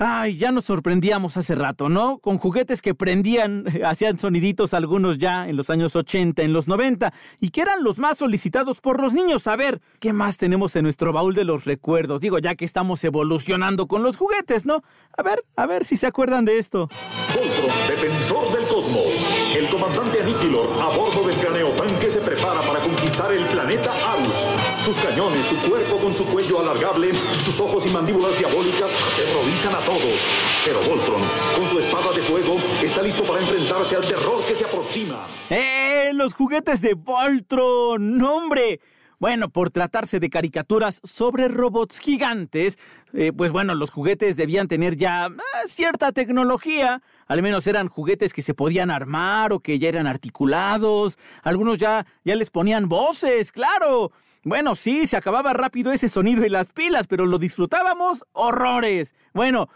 Ay, 0.00 0.36
ya 0.36 0.52
nos 0.52 0.66
sorprendíamos 0.66 1.36
hace 1.36 1.56
rato, 1.56 1.88
¿no? 1.88 2.18
Con 2.18 2.38
juguetes 2.38 2.82
que 2.82 2.94
prendían, 2.94 3.64
hacían 3.84 4.16
soniditos 4.16 4.72
algunos 4.72 5.18
ya 5.18 5.48
en 5.48 5.56
los 5.56 5.70
años 5.70 5.96
80, 5.96 6.42
en 6.42 6.52
los 6.52 6.68
90, 6.68 7.12
y 7.40 7.50
que 7.50 7.62
eran 7.62 7.82
los 7.82 7.98
más 7.98 8.18
solicitados 8.18 8.80
por 8.80 9.00
los 9.00 9.12
niños. 9.12 9.48
A 9.48 9.56
ver, 9.56 9.80
¿qué 9.98 10.12
más 10.12 10.36
tenemos 10.36 10.76
en 10.76 10.84
nuestro 10.84 11.12
baúl 11.12 11.34
de 11.34 11.44
los 11.44 11.64
recuerdos? 11.64 12.20
Digo, 12.20 12.38
ya 12.38 12.54
que 12.54 12.64
estamos 12.64 13.02
evolucionando 13.02 13.88
con 13.88 14.04
los 14.04 14.16
juguetes, 14.16 14.66
¿no? 14.66 14.84
A 15.16 15.24
ver, 15.24 15.44
a 15.56 15.66
ver 15.66 15.84
si 15.84 15.96
se 15.96 16.06
acuerdan 16.06 16.44
de 16.44 16.58
esto. 16.58 16.88
Voltron, 17.34 17.88
defensor 17.88 18.52
del 18.56 18.68
cosmos. 18.68 19.26
El 19.56 19.68
comandante 19.68 20.22
Aniquilor, 20.22 20.80
a 20.80 20.96
bordo 20.96 21.26
del 21.26 21.36
craneo 21.38 21.70
tanque, 21.70 22.08
se 22.08 22.20
prepara 22.20 22.62
para 22.62 22.78
conquistar 22.78 23.32
el 23.32 23.44
planeta 23.46 23.92
Arus. 24.12 24.46
Sus 24.88 24.96
cañones, 25.00 25.44
su 25.44 25.56
cuerpo 25.68 25.98
con 25.98 26.14
su 26.14 26.24
cuello 26.24 26.60
alargable, 26.60 27.12
sus 27.42 27.60
ojos 27.60 27.84
y 27.84 27.90
mandíbulas 27.90 28.38
diabólicas 28.38 28.90
aterrorizan 29.12 29.74
a 29.74 29.80
todos. 29.80 30.26
Pero 30.64 30.80
Voltron, 30.80 31.20
con 31.54 31.68
su 31.68 31.78
espada 31.78 32.10
de 32.10 32.22
fuego, 32.22 32.56
está 32.82 33.02
listo 33.02 33.22
para 33.24 33.38
enfrentarse 33.38 33.96
al 33.96 34.08
terror 34.08 34.42
que 34.46 34.56
se 34.56 34.64
aproxima. 34.64 35.26
¡Eh! 35.50 36.12
¡Los 36.14 36.32
juguetes 36.32 36.80
de 36.80 36.94
Voltron! 36.94 38.16
¡Nombre! 38.16 38.80
Bueno, 39.18 39.50
por 39.50 39.68
tratarse 39.68 40.20
de 40.20 40.30
caricaturas 40.30 41.02
sobre 41.04 41.48
robots 41.48 41.98
gigantes, 41.98 42.78
eh, 43.12 43.32
pues 43.36 43.52
bueno, 43.52 43.74
los 43.74 43.90
juguetes 43.90 44.38
debían 44.38 44.68
tener 44.68 44.96
ya 44.96 45.26
ah, 45.26 45.32
cierta 45.66 46.12
tecnología. 46.12 47.02
Al 47.26 47.42
menos 47.42 47.66
eran 47.66 47.88
juguetes 47.88 48.32
que 48.32 48.40
se 48.40 48.54
podían 48.54 48.90
armar 48.90 49.52
o 49.52 49.60
que 49.60 49.78
ya 49.78 49.90
eran 49.90 50.06
articulados. 50.06 51.18
Algunos 51.42 51.76
ya, 51.76 52.06
ya 52.24 52.36
les 52.36 52.48
ponían 52.48 52.88
voces, 52.88 53.52
claro. 53.52 54.12
Bueno, 54.44 54.74
sí, 54.74 55.06
se 55.06 55.16
acababa 55.16 55.52
rápido 55.52 55.92
ese 55.92 56.08
sonido 56.08 56.44
y 56.44 56.48
las 56.48 56.72
pilas, 56.72 57.06
pero 57.06 57.26
lo 57.26 57.38
disfrutábamos 57.38 58.24
horrores. 58.32 59.14
Bueno, 59.34 59.68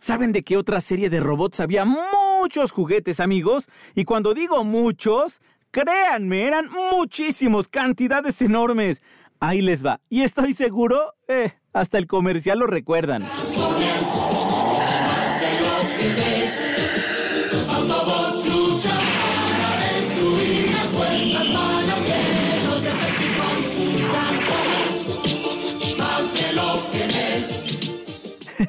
¿saben 0.00 0.32
de 0.32 0.42
qué 0.42 0.56
otra 0.56 0.80
serie 0.80 1.10
de 1.10 1.20
robots 1.20 1.60
había 1.60 1.84
muchos 1.84 2.72
juguetes, 2.72 3.20
amigos? 3.20 3.68
Y 3.94 4.04
cuando 4.04 4.34
digo 4.34 4.64
muchos, 4.64 5.40
créanme, 5.70 6.44
eran 6.44 6.70
muchísimos, 6.70 7.68
cantidades 7.68 8.42
enormes. 8.42 9.02
Ahí 9.38 9.62
les 9.62 9.84
va. 9.84 10.00
Y 10.10 10.22
estoy 10.22 10.54
seguro, 10.54 11.14
eh, 11.28 11.52
hasta 11.72 11.96
el 11.96 12.06
comercial 12.06 12.58
lo 12.58 12.66
recuerdan. 12.66 13.26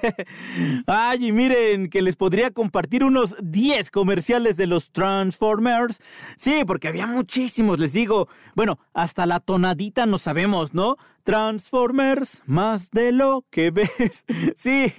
Ay, 0.87 1.27
y 1.27 1.31
miren, 1.31 1.89
que 1.89 2.01
les 2.01 2.15
podría 2.15 2.51
compartir 2.51 3.03
unos 3.03 3.35
10 3.41 3.91
comerciales 3.91 4.57
de 4.57 4.67
los 4.67 4.91
Transformers. 4.91 5.99
Sí, 6.37 6.63
porque 6.65 6.87
había 6.87 7.07
muchísimos, 7.07 7.79
les 7.79 7.93
digo. 7.93 8.27
Bueno, 8.55 8.79
hasta 8.93 9.25
la 9.25 9.39
tonadita 9.39 10.05
no 10.05 10.17
sabemos, 10.17 10.73
¿no? 10.73 10.97
Transformers, 11.23 12.41
más 12.45 12.91
de 12.91 13.11
lo 13.11 13.45
que 13.49 13.71
ves. 13.71 14.25
Sí. 14.55 14.91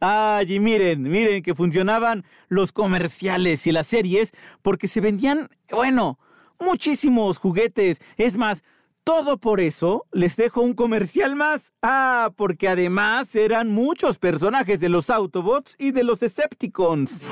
Ay, 0.00 0.54
y 0.54 0.60
miren, 0.60 1.02
miren 1.02 1.42
que 1.42 1.54
funcionaban 1.54 2.24
los 2.48 2.72
comerciales 2.72 3.66
y 3.66 3.72
las 3.72 3.86
series 3.86 4.32
porque 4.62 4.88
se 4.88 5.00
vendían, 5.00 5.48
bueno, 5.70 6.18
muchísimos 6.58 7.38
juguetes. 7.38 8.00
Es 8.16 8.36
más, 8.36 8.62
todo 9.04 9.38
por 9.38 9.60
eso 9.60 10.06
les 10.12 10.36
dejo 10.36 10.60
un 10.60 10.74
comercial 10.74 11.36
más. 11.36 11.72
Ah, 11.82 12.32
porque 12.36 12.68
además 12.68 13.34
eran 13.34 13.70
muchos 13.70 14.18
personajes 14.18 14.80
de 14.80 14.88
los 14.88 15.10
Autobots 15.10 15.74
y 15.78 15.92
de 15.92 16.04
los 16.04 16.20
Decepticons. 16.20 17.24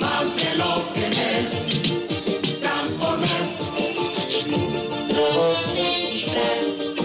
Más 0.00 0.36
de 0.36 0.54
lo 0.56 0.92
que 0.94 1.02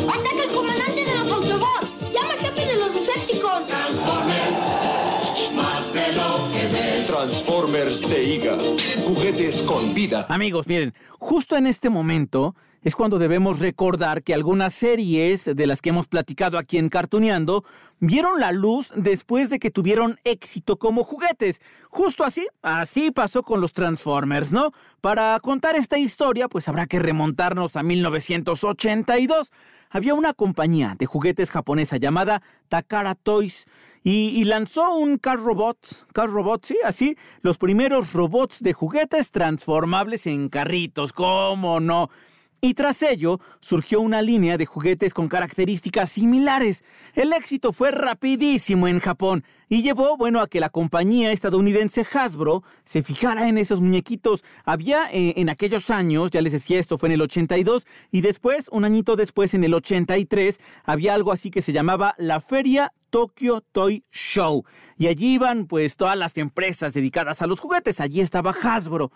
¡Ataca 0.07 0.43
el 0.43 0.51
comandante 0.53 1.05
de 1.05 1.15
los 1.17 1.31
Autobots! 1.31 2.13
¡Llama 2.13 2.31
al 2.34 2.39
jefe 2.39 2.65
de 2.65 2.75
los 2.77 2.93
Decepticons! 2.93 3.67
Transformers, 3.67 5.53
más 5.55 5.93
de 5.93 6.13
lo 6.13 6.50
que 6.51 6.67
ves. 6.67 7.07
Transformers 7.07 8.01
de 8.10 8.24
IGA, 8.24 8.57
juguetes 9.05 9.62
con 9.63 9.93
vida. 9.93 10.25
Amigos, 10.29 10.67
miren, 10.67 10.93
justo 11.19 11.57
en 11.57 11.67
este 11.67 11.89
momento 11.89 12.55
es 12.88 12.96
cuando 12.96 13.20
debemos 13.20 13.60
recordar 13.60 14.24
que 14.24 14.34
algunas 14.34 14.74
series 14.74 15.44
de 15.44 15.67
las 15.67 15.82
que 15.82 15.89
hemos 15.89 16.08
platicado 16.08 16.58
aquí 16.58 16.77
en 16.77 16.88
Cartuneando 16.88 17.65
vieron 18.00 18.39
la 18.39 18.53
luz 18.53 18.94
después 18.96 19.50
de 19.50 19.60
que 19.60 19.72
tuvieron 19.72 20.22
éxito 20.24 20.77
como 20.77 21.03
juguetes. 21.03 21.60
Justo 21.89 22.24
así, 22.24 22.48
así 22.62 23.12
pasó 23.12 23.44
con 23.44 23.60
los 23.60 23.74
Transformers, 23.74 24.53
¿no? 24.53 24.72
Para 25.01 25.38
contar 25.41 25.75
esta 25.75 25.98
historia, 25.98 26.48
pues 26.48 26.70
habrá 26.70 26.86
que 26.86 27.00
remontarnos 27.00 27.75
a 27.75 27.84
1982. 27.84 29.51
Había 29.89 30.13
una 30.13 30.34
compañía 30.34 30.96
de 30.98 31.08
juguetes 31.08 31.51
japonesa 31.51 31.98
llamada 31.98 32.41
Takara 32.70 33.15
Toys 33.15 33.65
y, 34.01 34.46
lanzó 34.46 34.96
un 34.96 35.17
car 35.17 35.39
robot, 35.39 36.08
car 36.13 36.29
robot, 36.29 36.65
sí, 36.65 36.77
así, 36.86 37.17
los 37.41 37.58
primeros 37.58 38.13
robots 38.13 38.63
de 38.63 38.72
juguetes 38.72 39.32
transformables 39.32 40.25
en 40.25 40.48
carritos, 40.48 41.12
¿cómo 41.12 41.82
no? 41.82 42.10
Y 42.59 42.73
tras 42.73 43.03
ello 43.03 43.39
surgió 43.59 44.01
una 44.01 44.21
línea 44.21 44.57
de 44.57 44.65
juguetes 44.65 45.13
con 45.13 45.27
características 45.27 46.11
similares. 46.11 46.83
El 47.13 47.31
éxito 47.33 47.71
fue 47.71 47.91
rapidísimo 47.91 48.87
en 48.87 48.99
Japón 48.99 49.43
y 49.69 49.83
llevó, 49.83 50.17
bueno, 50.17 50.41
a 50.41 50.47
que 50.47 50.59
la 50.59 50.69
compañía 50.69 51.31
estadounidense 51.31 52.05
Hasbro 52.11 52.63
se 52.83 53.03
fijara 53.03 53.47
en 53.47 53.59
esos 53.59 53.79
muñequitos. 53.79 54.43
Había 54.65 55.11
eh, 55.11 55.35
en 55.37 55.49
aquellos 55.49 55.91
años, 55.91 56.31
ya 56.31 56.41
les 56.41 56.53
decía, 56.53 56.79
esto 56.79 56.97
fue 56.97 57.09
en 57.09 57.13
el 57.13 57.21
82 57.21 57.85
y 58.11 58.21
después, 58.21 58.69
un 58.71 58.85
añito 58.85 59.15
después, 59.15 59.53
en 59.53 59.63
el 59.63 59.75
83, 59.75 60.59
había 60.83 61.13
algo 61.13 61.31
así 61.31 61.51
que 61.51 61.61
se 61.61 61.73
llamaba 61.73 62.15
la 62.17 62.39
Feria 62.39 62.91
Tokyo 63.11 63.61
Toy 63.71 64.03
Show. 64.11 64.65
Y 64.97 65.07
allí 65.07 65.33
iban 65.35 65.67
pues 65.67 65.95
todas 65.95 66.17
las 66.17 66.37
empresas 66.37 66.93
dedicadas 66.93 67.41
a 67.43 67.47
los 67.47 67.59
juguetes. 67.59 68.01
Allí 68.01 68.21
estaba 68.21 68.51
Hasbro. 68.51 69.11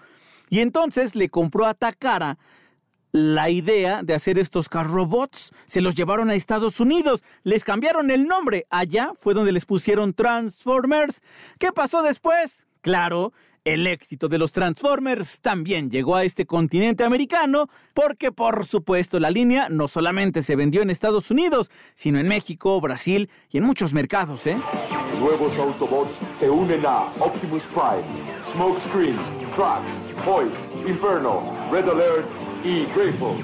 Y 0.49 0.59
entonces 0.59 1.15
le 1.15 1.29
compró 1.29 1.65
a 1.65 1.73
Takara 1.73 2.37
la 3.11 3.49
idea 3.49 4.03
de 4.03 4.13
hacer 4.13 4.37
estos 4.37 4.67
robots. 4.69 5.51
Se 5.65 5.81
los 5.81 5.95
llevaron 5.95 6.29
a 6.29 6.35
Estados 6.35 6.79
Unidos, 6.79 7.23
les 7.43 7.63
cambiaron 7.63 8.11
el 8.11 8.27
nombre. 8.27 8.65
Allá 8.69 9.11
fue 9.17 9.33
donde 9.33 9.51
les 9.51 9.65
pusieron 9.65 10.13
Transformers. 10.13 11.21
¿Qué 11.59 11.71
pasó 11.71 12.03
después? 12.03 12.67
Claro, 12.81 13.33
el 13.63 13.85
éxito 13.85 14.27
de 14.27 14.39
los 14.39 14.51
Transformers 14.51 15.39
también 15.39 15.91
llegó 15.91 16.15
a 16.15 16.23
este 16.23 16.47
continente 16.47 17.03
americano 17.03 17.67
porque 17.93 18.31
por 18.31 18.65
supuesto 18.65 19.19
la 19.19 19.29
línea 19.29 19.69
no 19.69 19.87
solamente 19.87 20.41
se 20.41 20.55
vendió 20.55 20.81
en 20.81 20.89
Estados 20.89 21.29
Unidos, 21.29 21.69
sino 21.93 22.17
en 22.17 22.27
México, 22.27 22.81
Brasil 22.81 23.29
y 23.51 23.59
en 23.59 23.63
muchos 23.63 23.93
mercados, 23.93 24.47
¿eh? 24.47 24.59
Nuevos 25.19 25.55
Autobots 25.59 26.11
se 26.39 26.49
unen 26.49 26.83
a 26.87 27.03
Optimus 27.19 27.61
Prime, 27.73 28.03
Smokescreen, 28.53 29.19
Trax, 29.55 29.85
Voice 30.25 30.55
Inferno, 30.87 31.43
Red 31.71 31.87
Alert 31.87 32.25
y 32.63 32.85
Grateful. 32.95 33.37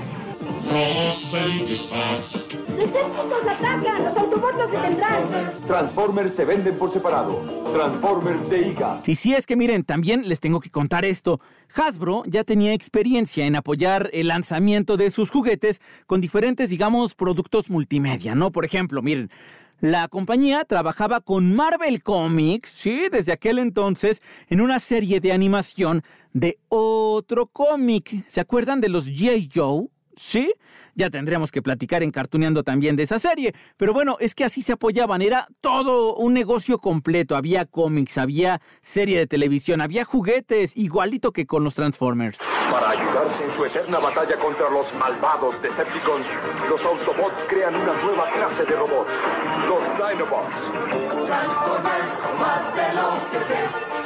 ¡Los 3.29 3.47
atacan! 3.47 4.03
¡Los 4.03 4.17
Autobots 4.17 4.71
detendrán! 4.71 5.51
Transformers 5.65 6.35
se 6.35 6.45
venden 6.45 6.75
por 6.77 6.93
separado. 6.93 7.41
Transformers 7.73 8.49
de 8.49 8.67
IGA. 8.69 9.01
Y 9.05 9.15
si 9.15 9.33
es 9.33 9.45
que 9.45 9.55
miren, 9.55 9.83
también 9.83 10.27
les 10.27 10.39
tengo 10.39 10.59
que 10.59 10.69
contar 10.69 11.05
esto. 11.05 11.39
Hasbro 11.73 12.23
ya 12.27 12.43
tenía 12.43 12.73
experiencia 12.73 13.45
en 13.45 13.55
apoyar 13.55 14.09
el 14.13 14.27
lanzamiento 14.27 14.97
de 14.97 15.09
sus 15.09 15.29
juguetes 15.29 15.81
con 16.05 16.21
diferentes, 16.21 16.69
digamos, 16.69 17.15
productos 17.15 17.69
multimedia, 17.69 18.35
¿no? 18.35 18.51
Por 18.51 18.65
ejemplo, 18.65 19.01
miren, 19.01 19.31
la 19.79 20.07
compañía 20.07 20.65
trabajaba 20.65 21.21
con 21.21 21.55
Marvel 21.55 22.01
Comics, 22.01 22.69
sí, 22.69 23.09
desde 23.11 23.31
aquel 23.31 23.59
entonces, 23.59 24.21
en 24.49 24.61
una 24.61 24.79
serie 24.79 25.19
de 25.19 25.31
animación 25.31 26.03
de 26.33 26.59
otro 26.69 27.47
cómic. 27.47 28.25
¿Se 28.27 28.41
acuerdan 28.41 28.81
de 28.81 28.89
los 28.89 29.07
G.I. 29.07 29.49
Joe? 29.53 29.87
¿Sí? 30.17 30.51
Ya 30.95 31.11
tendríamos 31.11 31.51
que 31.51 31.61
platicar 31.61 32.01
en 32.01 32.09
Cartuneando 32.09 32.63
también 32.63 32.95
de 32.95 33.03
esa 33.03 33.19
serie. 33.19 33.53
Pero 33.77 33.93
bueno, 33.93 34.17
es 34.19 34.33
que 34.33 34.43
así 34.43 34.63
se 34.63 34.73
apoyaban. 34.73 35.21
Era 35.21 35.47
todo 35.61 36.15
un 36.15 36.33
negocio 36.33 36.79
completo. 36.79 37.35
Había 37.35 37.65
cómics, 37.65 38.17
había 38.17 38.59
serie 38.81 39.19
de 39.19 39.27
televisión, 39.27 39.79
había 39.79 40.03
juguetes, 40.05 40.75
igualito 40.75 41.31
que 41.31 41.45
con 41.45 41.63
los 41.63 41.75
Transformers. 41.75 42.39
Para 42.71 42.89
ayudarse 42.89 43.45
en 43.45 43.53
su 43.53 43.65
eterna 43.65 43.99
batalla 43.99 44.37
contra 44.37 44.71
los 44.71 44.91
malvados 44.95 45.61
Decepticons, 45.61 46.25
los 46.67 46.83
Autobots 46.83 47.45
crean 47.47 47.75
una 47.75 47.93
nueva 48.01 48.31
clase 48.31 48.65
de 48.65 48.75
robots, 48.75 49.11
los 49.67 49.83
Dinobots. 49.97 51.27
Transformers 51.27 52.09
son 52.23 52.39
más 52.39 52.75
de 52.75 52.93
lo 52.95 53.29
que 53.29 53.53
ves. 53.53 53.96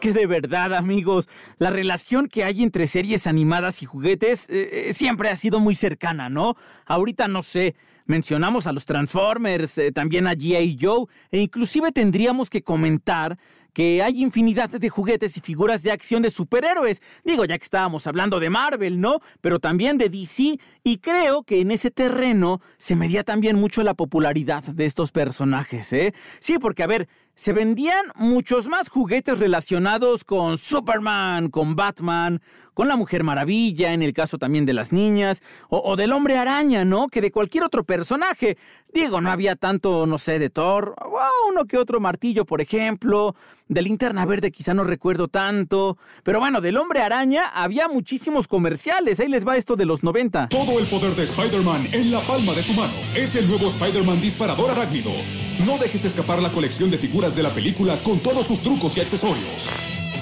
Que 0.00 0.14
de 0.14 0.26
verdad, 0.26 0.72
amigos, 0.72 1.28
la 1.58 1.68
relación 1.68 2.26
que 2.26 2.42
hay 2.42 2.62
entre 2.62 2.86
series 2.86 3.26
animadas 3.26 3.82
y 3.82 3.86
juguetes 3.86 4.48
eh, 4.48 4.88
eh, 4.88 4.92
siempre 4.94 5.28
ha 5.28 5.36
sido 5.36 5.60
muy 5.60 5.74
cercana, 5.74 6.30
¿no? 6.30 6.56
Ahorita 6.86 7.28
no 7.28 7.42
sé, 7.42 7.74
mencionamos 8.06 8.66
a 8.66 8.72
los 8.72 8.86
Transformers, 8.86 9.76
eh, 9.76 9.92
también 9.92 10.26
a 10.26 10.32
G.I. 10.32 10.78
Joe, 10.80 11.04
e 11.30 11.40
inclusive 11.40 11.92
tendríamos 11.92 12.48
que 12.48 12.62
comentar 12.62 13.38
que 13.74 14.02
hay 14.02 14.22
infinidad 14.22 14.70
de 14.70 14.88
juguetes 14.88 15.36
y 15.36 15.40
figuras 15.40 15.82
de 15.82 15.92
acción 15.92 16.22
de 16.22 16.30
superhéroes. 16.30 17.02
Digo, 17.22 17.44
ya 17.44 17.58
que 17.58 17.64
estábamos 17.64 18.06
hablando 18.06 18.40
de 18.40 18.50
Marvel, 18.50 19.00
¿no? 19.00 19.20
Pero 19.40 19.60
también 19.60 19.98
de 19.98 20.08
DC. 20.08 20.58
Y 20.82 20.98
creo 20.98 21.42
que 21.42 21.60
en 21.60 21.70
ese 21.70 21.90
terreno 21.90 22.60
se 22.78 22.96
medía 22.96 23.22
también 23.22 23.56
mucho 23.56 23.82
la 23.82 23.94
popularidad 23.94 24.64
de 24.64 24.86
estos 24.86 25.12
personajes, 25.12 25.92
¿eh? 25.92 26.14
Sí, 26.40 26.58
porque 26.58 26.82
a 26.82 26.86
ver, 26.86 27.08
se 27.34 27.52
vendían 27.52 28.04
muchos 28.16 28.68
más 28.68 28.88
juguetes 28.88 29.38
relacionados 29.38 30.24
con 30.24 30.58
Superman, 30.58 31.48
con 31.48 31.74
Batman, 31.74 32.42
con 32.74 32.88
la 32.88 32.96
Mujer 32.96 33.24
Maravilla, 33.24 33.92
en 33.92 34.02
el 34.02 34.12
caso 34.12 34.38
también 34.38 34.66
de 34.66 34.74
las 34.74 34.92
niñas, 34.92 35.42
o, 35.68 35.96
del 35.96 36.12
Hombre 36.12 36.36
Araña, 36.36 36.84
¿no? 36.84 37.08
Que 37.08 37.20
de 37.20 37.30
cualquier 37.30 37.64
otro 37.64 37.84
personaje. 37.84 38.56
Digo, 38.92 39.20
no 39.20 39.30
había 39.30 39.56
tanto, 39.56 40.06
no 40.06 40.18
sé, 40.18 40.38
de 40.38 40.50
Thor, 40.50 40.94
o 40.98 41.20
uno 41.50 41.66
que 41.66 41.78
otro 41.78 42.00
martillo, 42.00 42.44
por 42.44 42.60
ejemplo, 42.60 43.34
de 43.68 43.82
Linterna 43.82 44.26
Verde 44.26 44.50
quizá 44.50 44.74
no 44.74 44.82
recuerdo 44.82 45.28
tanto, 45.28 45.96
pero 46.24 46.40
bueno, 46.40 46.60
del 46.60 46.76
Hombre 46.76 47.02
Araña 47.02 47.48
había 47.48 47.86
muchísimos 47.86 48.48
comerciales, 48.48 49.20
ahí 49.20 49.28
les 49.28 49.46
va 49.46 49.56
esto 49.56 49.76
de 49.76 49.86
los 49.86 50.02
90. 50.02 50.48
Todo 50.48 50.78
el 50.78 50.86
poder 50.86 51.14
de 51.14 51.24
Spider-Man 51.24 51.88
en 51.92 52.10
la 52.10 52.20
palma 52.20 52.52
de 52.52 52.62
tu 52.62 52.72
mano. 52.72 52.92
Es 53.14 53.36
el 53.36 53.46
nuevo 53.46 53.68
Spider-Man 53.68 54.20
disparador 54.20 54.70
arácnido. 54.70 55.12
No 55.64 55.76
dejes 55.78 56.04
escapar 56.04 56.40
la 56.40 56.50
colección 56.50 56.90
de 56.90 56.98
figuras 56.98 57.29
de 57.34 57.42
la 57.42 57.50
película 57.50 57.96
con 58.02 58.18
todos 58.20 58.46
sus 58.46 58.60
trucos 58.60 58.96
y 58.96 59.00
accesorios. 59.00 59.70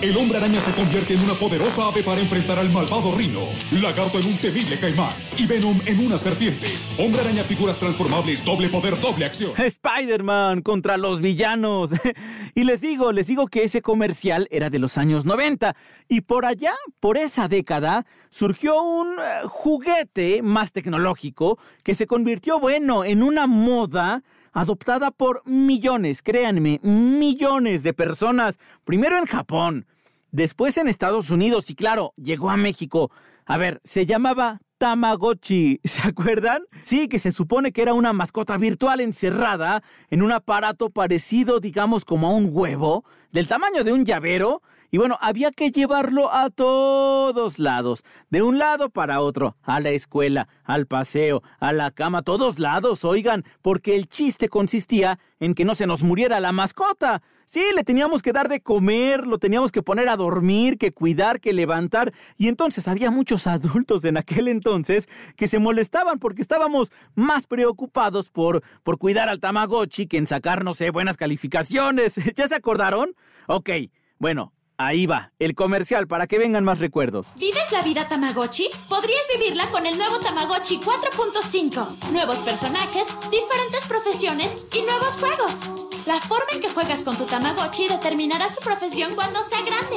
El 0.00 0.16
hombre 0.16 0.38
araña 0.38 0.60
se 0.60 0.70
convierte 0.74 1.14
en 1.14 1.20
una 1.22 1.34
poderosa 1.34 1.88
ave 1.88 2.04
para 2.04 2.20
enfrentar 2.20 2.56
al 2.56 2.70
malvado 2.70 3.16
Rino, 3.16 3.48
Lagarto 3.72 4.20
en 4.20 4.28
un 4.28 4.36
temible 4.36 4.78
caimán 4.78 5.10
y 5.36 5.44
Venom 5.44 5.76
en 5.86 6.06
una 6.06 6.16
serpiente. 6.16 6.68
Hombre 6.98 7.20
araña 7.20 7.42
figuras 7.42 7.78
transformables, 7.78 8.44
doble 8.44 8.68
poder, 8.68 8.96
doble 9.00 9.24
acción. 9.24 9.50
Spider-Man 9.56 10.62
contra 10.62 10.96
los 10.96 11.20
villanos. 11.20 11.90
y 12.54 12.62
les 12.62 12.80
digo, 12.80 13.10
les 13.10 13.26
digo 13.26 13.48
que 13.48 13.64
ese 13.64 13.82
comercial 13.82 14.46
era 14.52 14.70
de 14.70 14.78
los 14.78 14.98
años 14.98 15.24
90 15.24 15.74
y 16.08 16.20
por 16.20 16.46
allá, 16.46 16.74
por 17.00 17.16
esa 17.16 17.48
década, 17.48 18.06
surgió 18.30 18.80
un 18.80 19.18
eh, 19.18 19.48
juguete 19.48 20.42
más 20.42 20.70
tecnológico 20.70 21.58
que 21.82 21.96
se 21.96 22.06
convirtió, 22.06 22.60
bueno, 22.60 23.04
en 23.04 23.24
una 23.24 23.48
moda 23.48 24.22
adoptada 24.60 25.10
por 25.10 25.42
millones, 25.46 26.22
créanme, 26.22 26.80
millones 26.82 27.82
de 27.82 27.92
personas, 27.92 28.58
primero 28.84 29.16
en 29.16 29.26
Japón, 29.26 29.86
después 30.30 30.76
en 30.76 30.88
Estados 30.88 31.30
Unidos 31.30 31.70
y 31.70 31.74
claro, 31.74 32.12
llegó 32.16 32.50
a 32.50 32.56
México. 32.56 33.10
A 33.46 33.56
ver, 33.56 33.80
se 33.84 34.06
llamaba 34.06 34.60
Tamagotchi, 34.78 35.80
¿se 35.84 36.08
acuerdan? 36.08 36.62
Sí, 36.80 37.08
que 37.08 37.18
se 37.18 37.32
supone 37.32 37.72
que 37.72 37.82
era 37.82 37.94
una 37.94 38.12
mascota 38.12 38.56
virtual 38.56 39.00
encerrada 39.00 39.82
en 40.10 40.22
un 40.22 40.32
aparato 40.32 40.90
parecido, 40.90 41.60
digamos, 41.60 42.04
como 42.04 42.28
a 42.28 42.34
un 42.34 42.48
huevo, 42.50 43.04
del 43.32 43.46
tamaño 43.46 43.84
de 43.84 43.92
un 43.92 44.04
llavero, 44.04 44.62
y 44.90 44.98
bueno, 44.98 45.18
había 45.20 45.50
que 45.50 45.70
llevarlo 45.70 46.32
a 46.32 46.50
todos 46.50 47.58
lados, 47.58 48.04
de 48.30 48.42
un 48.42 48.58
lado 48.58 48.88
para 48.88 49.20
otro, 49.20 49.56
a 49.62 49.80
la 49.80 49.90
escuela, 49.90 50.48
al 50.64 50.86
paseo, 50.86 51.42
a 51.60 51.72
la 51.72 51.90
cama, 51.90 52.22
todos 52.22 52.58
lados, 52.58 53.04
oigan, 53.04 53.44
porque 53.60 53.96
el 53.96 54.08
chiste 54.08 54.48
consistía 54.48 55.18
en 55.40 55.54
que 55.54 55.64
no 55.64 55.74
se 55.74 55.86
nos 55.86 56.02
muriera 56.02 56.40
la 56.40 56.52
mascota. 56.52 57.22
Sí, 57.44 57.62
le 57.74 57.82
teníamos 57.82 58.20
que 58.20 58.32
dar 58.32 58.48
de 58.48 58.60
comer, 58.60 59.26
lo 59.26 59.38
teníamos 59.38 59.72
que 59.72 59.82
poner 59.82 60.10
a 60.10 60.16
dormir, 60.16 60.76
que 60.76 60.92
cuidar, 60.92 61.40
que 61.40 61.54
levantar. 61.54 62.12
Y 62.36 62.48
entonces 62.48 62.86
había 62.88 63.10
muchos 63.10 63.46
adultos 63.46 64.04
en 64.04 64.18
aquel 64.18 64.48
entonces 64.48 65.08
que 65.34 65.48
se 65.48 65.58
molestaban 65.58 66.18
porque 66.18 66.42
estábamos 66.42 66.92
más 67.14 67.46
preocupados 67.46 68.28
por, 68.28 68.62
por 68.82 68.98
cuidar 68.98 69.30
al 69.30 69.40
Tamagotchi 69.40 70.06
que 70.06 70.18
en 70.18 70.26
sacar, 70.26 70.62
no 70.62 70.74
sé, 70.74 70.90
buenas 70.90 71.16
calificaciones. 71.16 72.16
¿Ya 72.36 72.48
se 72.48 72.54
acordaron? 72.54 73.14
Ok, 73.46 73.70
bueno, 74.18 74.52
Ahí 74.80 75.06
va, 75.06 75.32
el 75.40 75.56
comercial 75.56 76.06
para 76.06 76.28
que 76.28 76.38
vengan 76.38 76.62
más 76.62 76.78
recuerdos. 76.78 77.26
¿Vives 77.36 77.72
la 77.72 77.82
vida 77.82 78.08
Tamagotchi? 78.08 78.70
Podrías 78.88 79.22
vivirla 79.36 79.66
con 79.72 79.84
el 79.86 79.98
nuevo 79.98 80.20
Tamagotchi 80.20 80.78
4.5. 80.78 82.12
Nuevos 82.12 82.36
personajes, 82.38 83.08
diferentes 83.28 83.84
profesiones 83.88 84.68
y 84.72 84.82
nuevos 84.82 85.16
juegos. 85.18 86.06
La 86.06 86.20
forma 86.20 86.46
en 86.52 86.60
que 86.60 86.68
juegas 86.68 87.02
con 87.02 87.16
tu 87.16 87.24
Tamagotchi 87.24 87.88
determinará 87.88 88.48
su 88.48 88.60
profesión 88.60 89.16
cuando 89.16 89.42
sea 89.42 89.58
grande. 89.62 89.96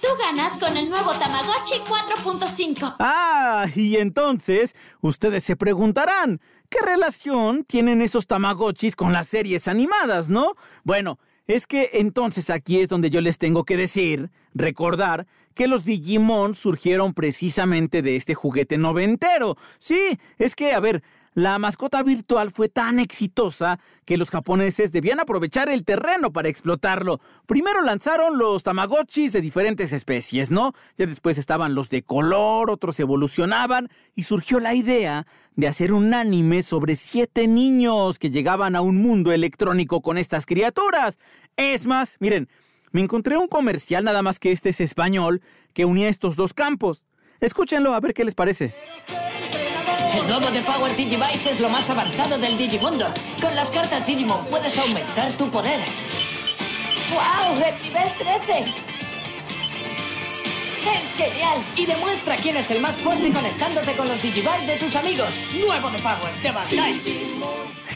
Tú 0.00 0.08
ganas 0.16 0.52
con 0.60 0.76
el 0.76 0.88
nuevo 0.88 1.10
Tamagotchi 1.14 1.80
4.5. 1.80 2.94
Ah, 3.00 3.66
y 3.74 3.96
entonces 3.96 4.76
ustedes 5.00 5.42
se 5.42 5.56
preguntarán, 5.56 6.40
¿qué 6.68 6.78
relación 6.82 7.64
tienen 7.64 8.00
esos 8.00 8.28
Tamagotchis 8.28 8.94
con 8.94 9.12
las 9.12 9.26
series 9.26 9.66
animadas, 9.66 10.28
no? 10.28 10.54
Bueno, 10.84 11.18
es 11.46 11.66
que 11.66 11.90
entonces 11.94 12.50
aquí 12.50 12.80
es 12.80 12.88
donde 12.88 13.10
yo 13.10 13.20
les 13.20 13.38
tengo 13.38 13.64
que 13.64 13.76
decir, 13.76 14.30
recordar, 14.54 15.26
que 15.54 15.68
los 15.68 15.84
Digimon 15.84 16.54
surgieron 16.54 17.14
precisamente 17.14 18.02
de 18.02 18.16
este 18.16 18.34
juguete 18.34 18.78
noventero. 18.78 19.56
Sí, 19.78 20.18
es 20.38 20.56
que, 20.56 20.72
a 20.72 20.80
ver, 20.80 21.02
la 21.34 21.58
mascota 21.58 22.02
virtual 22.02 22.50
fue 22.50 22.68
tan 22.68 22.98
exitosa 22.98 23.80
que 24.04 24.18
los 24.18 24.30
japoneses 24.30 24.92
debían 24.92 25.18
aprovechar 25.18 25.70
el 25.70 25.84
terreno 25.84 26.30
para 26.30 26.48
explotarlo. 26.48 27.20
Primero 27.46 27.80
lanzaron 27.82 28.36
los 28.36 28.62
tamagotchis 28.62 29.32
de 29.32 29.40
diferentes 29.40 29.92
especies, 29.92 30.50
¿no? 30.50 30.72
Ya 30.98 31.06
después 31.06 31.38
estaban 31.38 31.74
los 31.74 31.88
de 31.88 32.02
color, 32.02 32.70
otros 32.70 33.00
evolucionaban 33.00 33.88
y 34.14 34.24
surgió 34.24 34.60
la 34.60 34.74
idea 34.74 35.26
de 35.56 35.68
hacer 35.68 35.92
un 35.92 36.12
anime 36.12 36.62
sobre 36.62 36.96
siete 36.96 37.48
niños 37.48 38.18
que 38.18 38.30
llegaban 38.30 38.76
a 38.76 38.82
un 38.82 39.00
mundo 39.00 39.32
electrónico 39.32 40.02
con 40.02 40.18
estas 40.18 40.44
criaturas. 40.44 41.18
Es 41.56 41.86
más, 41.86 42.16
miren, 42.20 42.48
me 42.90 43.00
encontré 43.00 43.38
un 43.38 43.48
comercial 43.48 44.04
nada 44.04 44.20
más 44.22 44.38
que 44.38 44.52
este 44.52 44.68
es 44.68 44.80
español 44.82 45.40
que 45.72 45.86
unía 45.86 46.08
estos 46.08 46.36
dos 46.36 46.52
campos. 46.52 47.06
Escúchenlo 47.40 47.94
a 47.94 48.00
ver 48.00 48.12
qué 48.12 48.24
les 48.24 48.34
parece. 48.34 48.74
El 50.14 50.28
nuevo 50.28 50.50
de 50.50 50.60
Power 50.60 50.94
Digivice 50.94 51.52
es 51.52 51.60
lo 51.60 51.70
más 51.70 51.88
avanzado 51.88 52.36
del 52.36 52.58
Digimundo. 52.58 53.06
Con 53.40 53.54
las 53.56 53.70
cartas 53.70 54.06
Digimon 54.06 54.44
puedes 54.46 54.76
aumentar 54.76 55.32
tu 55.32 55.50
poder. 55.50 55.80
¡Wow! 57.10 57.56
¡El 57.56 57.82
nivel 57.82 58.12
13! 58.18 58.74
¡Es 60.84 61.14
genial! 61.14 61.58
Y 61.76 61.86
demuestra 61.86 62.36
quién 62.36 62.58
es 62.58 62.70
el 62.70 62.82
más 62.82 62.98
fuerte 62.98 63.32
conectándote 63.32 63.92
con 63.92 64.06
los 64.06 64.20
Digivice 64.20 64.66
de 64.66 64.76
tus 64.76 64.94
amigos. 64.96 65.30
Nuevo 65.58 65.88
de 65.88 65.98
Power 65.98 66.42
de 66.42 66.50
Bandai. 66.50 67.00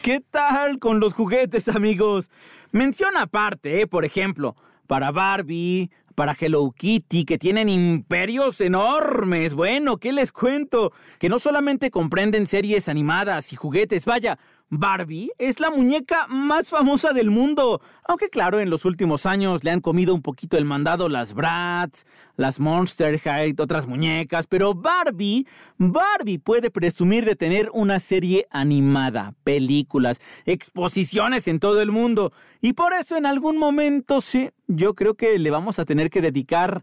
¿Qué 0.00 0.20
tal 0.30 0.78
con 0.78 1.00
los 1.00 1.12
juguetes, 1.12 1.68
amigos? 1.68 2.30
Menciona 2.72 3.22
aparte, 3.22 3.82
¿eh? 3.82 3.86
por 3.86 4.06
ejemplo, 4.06 4.56
para 4.86 5.10
Barbie, 5.10 5.90
para 6.16 6.34
Hello 6.38 6.72
Kitty, 6.76 7.24
que 7.24 7.38
tienen 7.38 7.68
imperios 7.68 8.60
enormes. 8.60 9.54
Bueno, 9.54 9.98
¿qué 9.98 10.12
les 10.12 10.32
cuento? 10.32 10.92
Que 11.20 11.28
no 11.28 11.38
solamente 11.38 11.90
comprenden 11.90 12.46
series 12.46 12.88
animadas 12.88 13.52
y 13.52 13.56
juguetes, 13.56 14.06
vaya, 14.06 14.38
Barbie 14.68 15.30
es 15.38 15.60
la 15.60 15.70
muñeca 15.70 16.26
más 16.28 16.68
famosa 16.68 17.12
del 17.12 17.30
mundo, 17.30 17.80
aunque 18.02 18.28
claro, 18.28 18.58
en 18.58 18.68
los 18.68 18.84
últimos 18.84 19.24
años 19.24 19.62
le 19.62 19.70
han 19.70 19.80
comido 19.80 20.12
un 20.12 20.22
poquito 20.22 20.58
el 20.58 20.64
mandado 20.64 21.08
las 21.08 21.34
Bratz, 21.34 22.04
las 22.36 22.58
Monster 22.58 23.18
High, 23.20 23.54
otras 23.58 23.86
muñecas, 23.86 24.48
pero 24.48 24.74
Barbie, 24.74 25.46
Barbie 25.78 26.38
puede 26.38 26.72
presumir 26.72 27.24
de 27.24 27.36
tener 27.36 27.70
una 27.74 28.00
serie 28.00 28.48
animada, 28.50 29.34
películas, 29.44 30.20
exposiciones 30.46 31.46
en 31.46 31.60
todo 31.60 31.80
el 31.80 31.92
mundo, 31.92 32.32
y 32.60 32.72
por 32.72 32.92
eso 32.92 33.16
en 33.16 33.26
algún 33.26 33.58
momento 33.58 34.20
sí, 34.20 34.50
yo 34.66 34.94
creo 34.94 35.14
que 35.14 35.38
le 35.38 35.50
vamos 35.50 35.78
a 35.78 35.84
tener 35.84 36.10
que 36.10 36.20
dedicar 36.20 36.82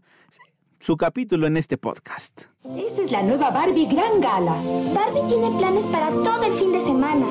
su 0.84 0.98
capítulo 0.98 1.46
en 1.46 1.56
este 1.56 1.78
podcast. 1.78 2.42
Esa 2.76 3.02
es 3.02 3.10
la 3.10 3.22
nueva 3.22 3.50
Barbie 3.50 3.86
Gran 3.86 4.20
Gala. 4.20 4.54
Barbie 4.94 5.28
tiene 5.28 5.58
planes 5.58 5.84
para 5.86 6.10
todo 6.10 6.44
el 6.44 6.52
fin 6.54 6.72
de 6.72 6.80
semana. 6.82 7.26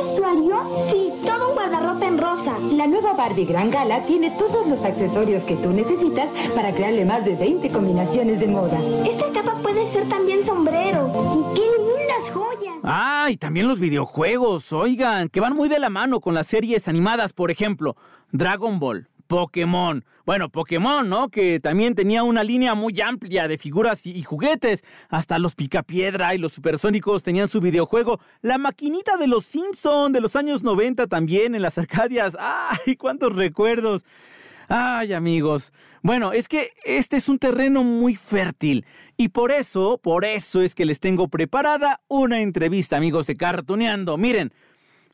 ¿Estrenará 0.00 0.32
vestuario? 0.32 0.56
Sí, 0.90 1.12
todo 1.26 1.48
un 1.48 1.54
guardarropa 1.54 2.06
en 2.06 2.18
rosa. 2.18 2.58
La 2.72 2.86
nueva 2.86 3.12
Barbie 3.12 3.44
Gran 3.44 3.70
Gala 3.70 4.00
tiene 4.06 4.30
todos 4.30 4.66
los 4.66 4.82
accesorios 4.84 5.44
que 5.44 5.56
tú 5.56 5.70
necesitas 5.70 6.28
para 6.54 6.72
crearle 6.72 7.04
más 7.04 7.24
de 7.24 7.36
20 7.36 7.68
combinaciones 7.70 8.40
de 8.40 8.48
moda. 8.48 8.78
Esta 9.06 9.30
capa 9.32 9.54
puede 9.62 9.84
ser 9.92 10.08
también 10.08 10.44
sombrero. 10.44 11.08
¡Y 11.34 11.54
qué 11.54 11.66
lindas 11.66 12.32
joyas! 12.32 12.74
Ah, 12.82 13.26
y 13.30 13.36
también 13.36 13.68
los 13.68 13.78
videojuegos, 13.78 14.72
oigan, 14.72 15.28
que 15.28 15.40
van 15.40 15.54
muy 15.54 15.68
de 15.68 15.78
la 15.78 15.90
mano 15.90 16.20
con 16.20 16.34
las 16.34 16.46
series 16.46 16.88
animadas, 16.88 17.32
por 17.32 17.50
ejemplo, 17.50 17.96
Dragon 18.32 18.78
Ball, 18.78 19.08
Pokémon. 19.30 20.04
Bueno, 20.26 20.48
Pokémon, 20.48 21.08
¿no? 21.08 21.28
Que 21.28 21.60
también 21.60 21.94
tenía 21.94 22.24
una 22.24 22.42
línea 22.42 22.74
muy 22.74 23.00
amplia 23.00 23.46
de 23.46 23.58
figuras 23.58 24.04
y, 24.04 24.20
juguetes. 24.24 24.82
Hasta 25.08 25.38
los 25.38 25.54
Picapiedra 25.54 26.34
y 26.34 26.38
los 26.38 26.50
Supersónicos 26.50 27.22
tenían 27.22 27.46
su 27.46 27.60
videojuego. 27.60 28.18
La 28.42 28.58
maquinita 28.58 29.16
de 29.16 29.28
los 29.28 29.46
Simpson 29.46 30.12
de 30.12 30.20
los 30.20 30.34
años 30.34 30.64
90 30.64 31.06
también 31.06 31.54
en 31.54 31.62
las 31.62 31.78
Arcadias. 31.78 32.36
¡Ay, 32.40 32.96
cuántos 32.96 33.36
recuerdos! 33.36 34.04
Ay, 34.68 35.12
amigos. 35.12 35.72
Bueno, 36.02 36.32
es 36.32 36.48
que 36.48 36.72
este 36.84 37.16
es 37.16 37.28
un 37.28 37.38
terreno 37.38 37.84
muy 37.84 38.16
fértil. 38.16 38.84
Y 39.16 39.28
por 39.28 39.52
eso, 39.52 40.00
por 40.02 40.24
eso 40.24 40.60
es 40.60 40.74
que 40.74 40.84
les 40.84 40.98
tengo 40.98 41.28
preparada 41.28 42.00
una 42.08 42.40
entrevista, 42.40 42.96
amigos 42.96 43.28
de 43.28 43.36
Cartuneando. 43.36 44.18
Miren, 44.18 44.52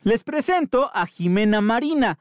les 0.05 0.25
presento 0.25 0.91
a 0.95 1.05
Jimena 1.05 1.61
Marina. 1.61 2.19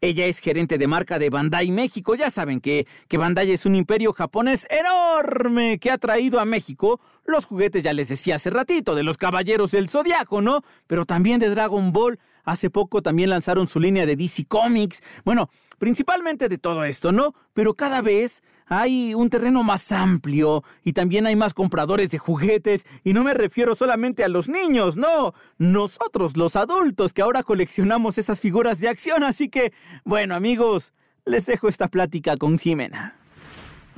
Ella 0.00 0.26
es 0.26 0.38
gerente 0.38 0.78
de 0.78 0.86
marca 0.86 1.18
de 1.18 1.30
Bandai 1.30 1.70
México. 1.70 2.14
Ya 2.14 2.30
saben 2.30 2.60
que, 2.60 2.86
que 3.08 3.18
Bandai 3.18 3.50
es 3.50 3.66
un 3.66 3.74
imperio 3.74 4.12
japonés 4.12 4.66
enorme 4.70 5.78
que 5.78 5.90
ha 5.90 5.98
traído 5.98 6.38
a 6.38 6.44
México 6.44 7.00
los 7.28 7.46
juguetes, 7.46 7.82
ya 7.82 7.92
les 7.92 8.08
decía 8.08 8.36
hace 8.36 8.50
ratito, 8.50 8.94
de 8.94 9.02
los 9.02 9.16
Caballeros 9.16 9.70
del 9.70 9.88
Zodiaco, 9.88 10.40
¿no? 10.42 10.62
Pero 10.86 11.06
también 11.06 11.40
de 11.40 11.50
Dragon 11.50 11.92
Ball. 11.92 12.18
Hace 12.44 12.70
poco 12.70 13.02
también 13.02 13.30
lanzaron 13.30 13.68
su 13.68 13.78
línea 13.78 14.06
de 14.06 14.16
DC 14.16 14.46
Comics. 14.46 15.02
Bueno, 15.24 15.50
principalmente 15.78 16.48
de 16.48 16.58
todo 16.58 16.84
esto, 16.84 17.12
¿no? 17.12 17.34
Pero 17.52 17.74
cada 17.74 18.00
vez 18.00 18.42
hay 18.68 19.14
un 19.14 19.30
terreno 19.30 19.62
más 19.62 19.92
amplio 19.92 20.62
y 20.84 20.92
también 20.92 21.26
hay 21.26 21.36
más 21.36 21.54
compradores 21.54 22.10
de 22.10 22.18
juguetes 22.18 22.86
y 23.04 23.12
no 23.12 23.24
me 23.24 23.34
refiero 23.34 23.74
solamente 23.74 24.24
a 24.24 24.28
los 24.28 24.48
niños, 24.48 24.96
no, 24.96 25.32
nosotros 25.56 26.36
los 26.36 26.54
adultos 26.54 27.12
que 27.12 27.22
ahora 27.22 27.42
coleccionamos 27.42 28.18
esas 28.18 28.40
figuras 28.40 28.78
de 28.78 28.88
acción, 28.88 29.24
así 29.24 29.48
que, 29.48 29.72
bueno 30.04 30.34
amigos, 30.34 30.92
les 31.24 31.46
dejo 31.46 31.68
esta 31.68 31.88
plática 31.88 32.36
con 32.36 32.58
Jimena. 32.58 33.14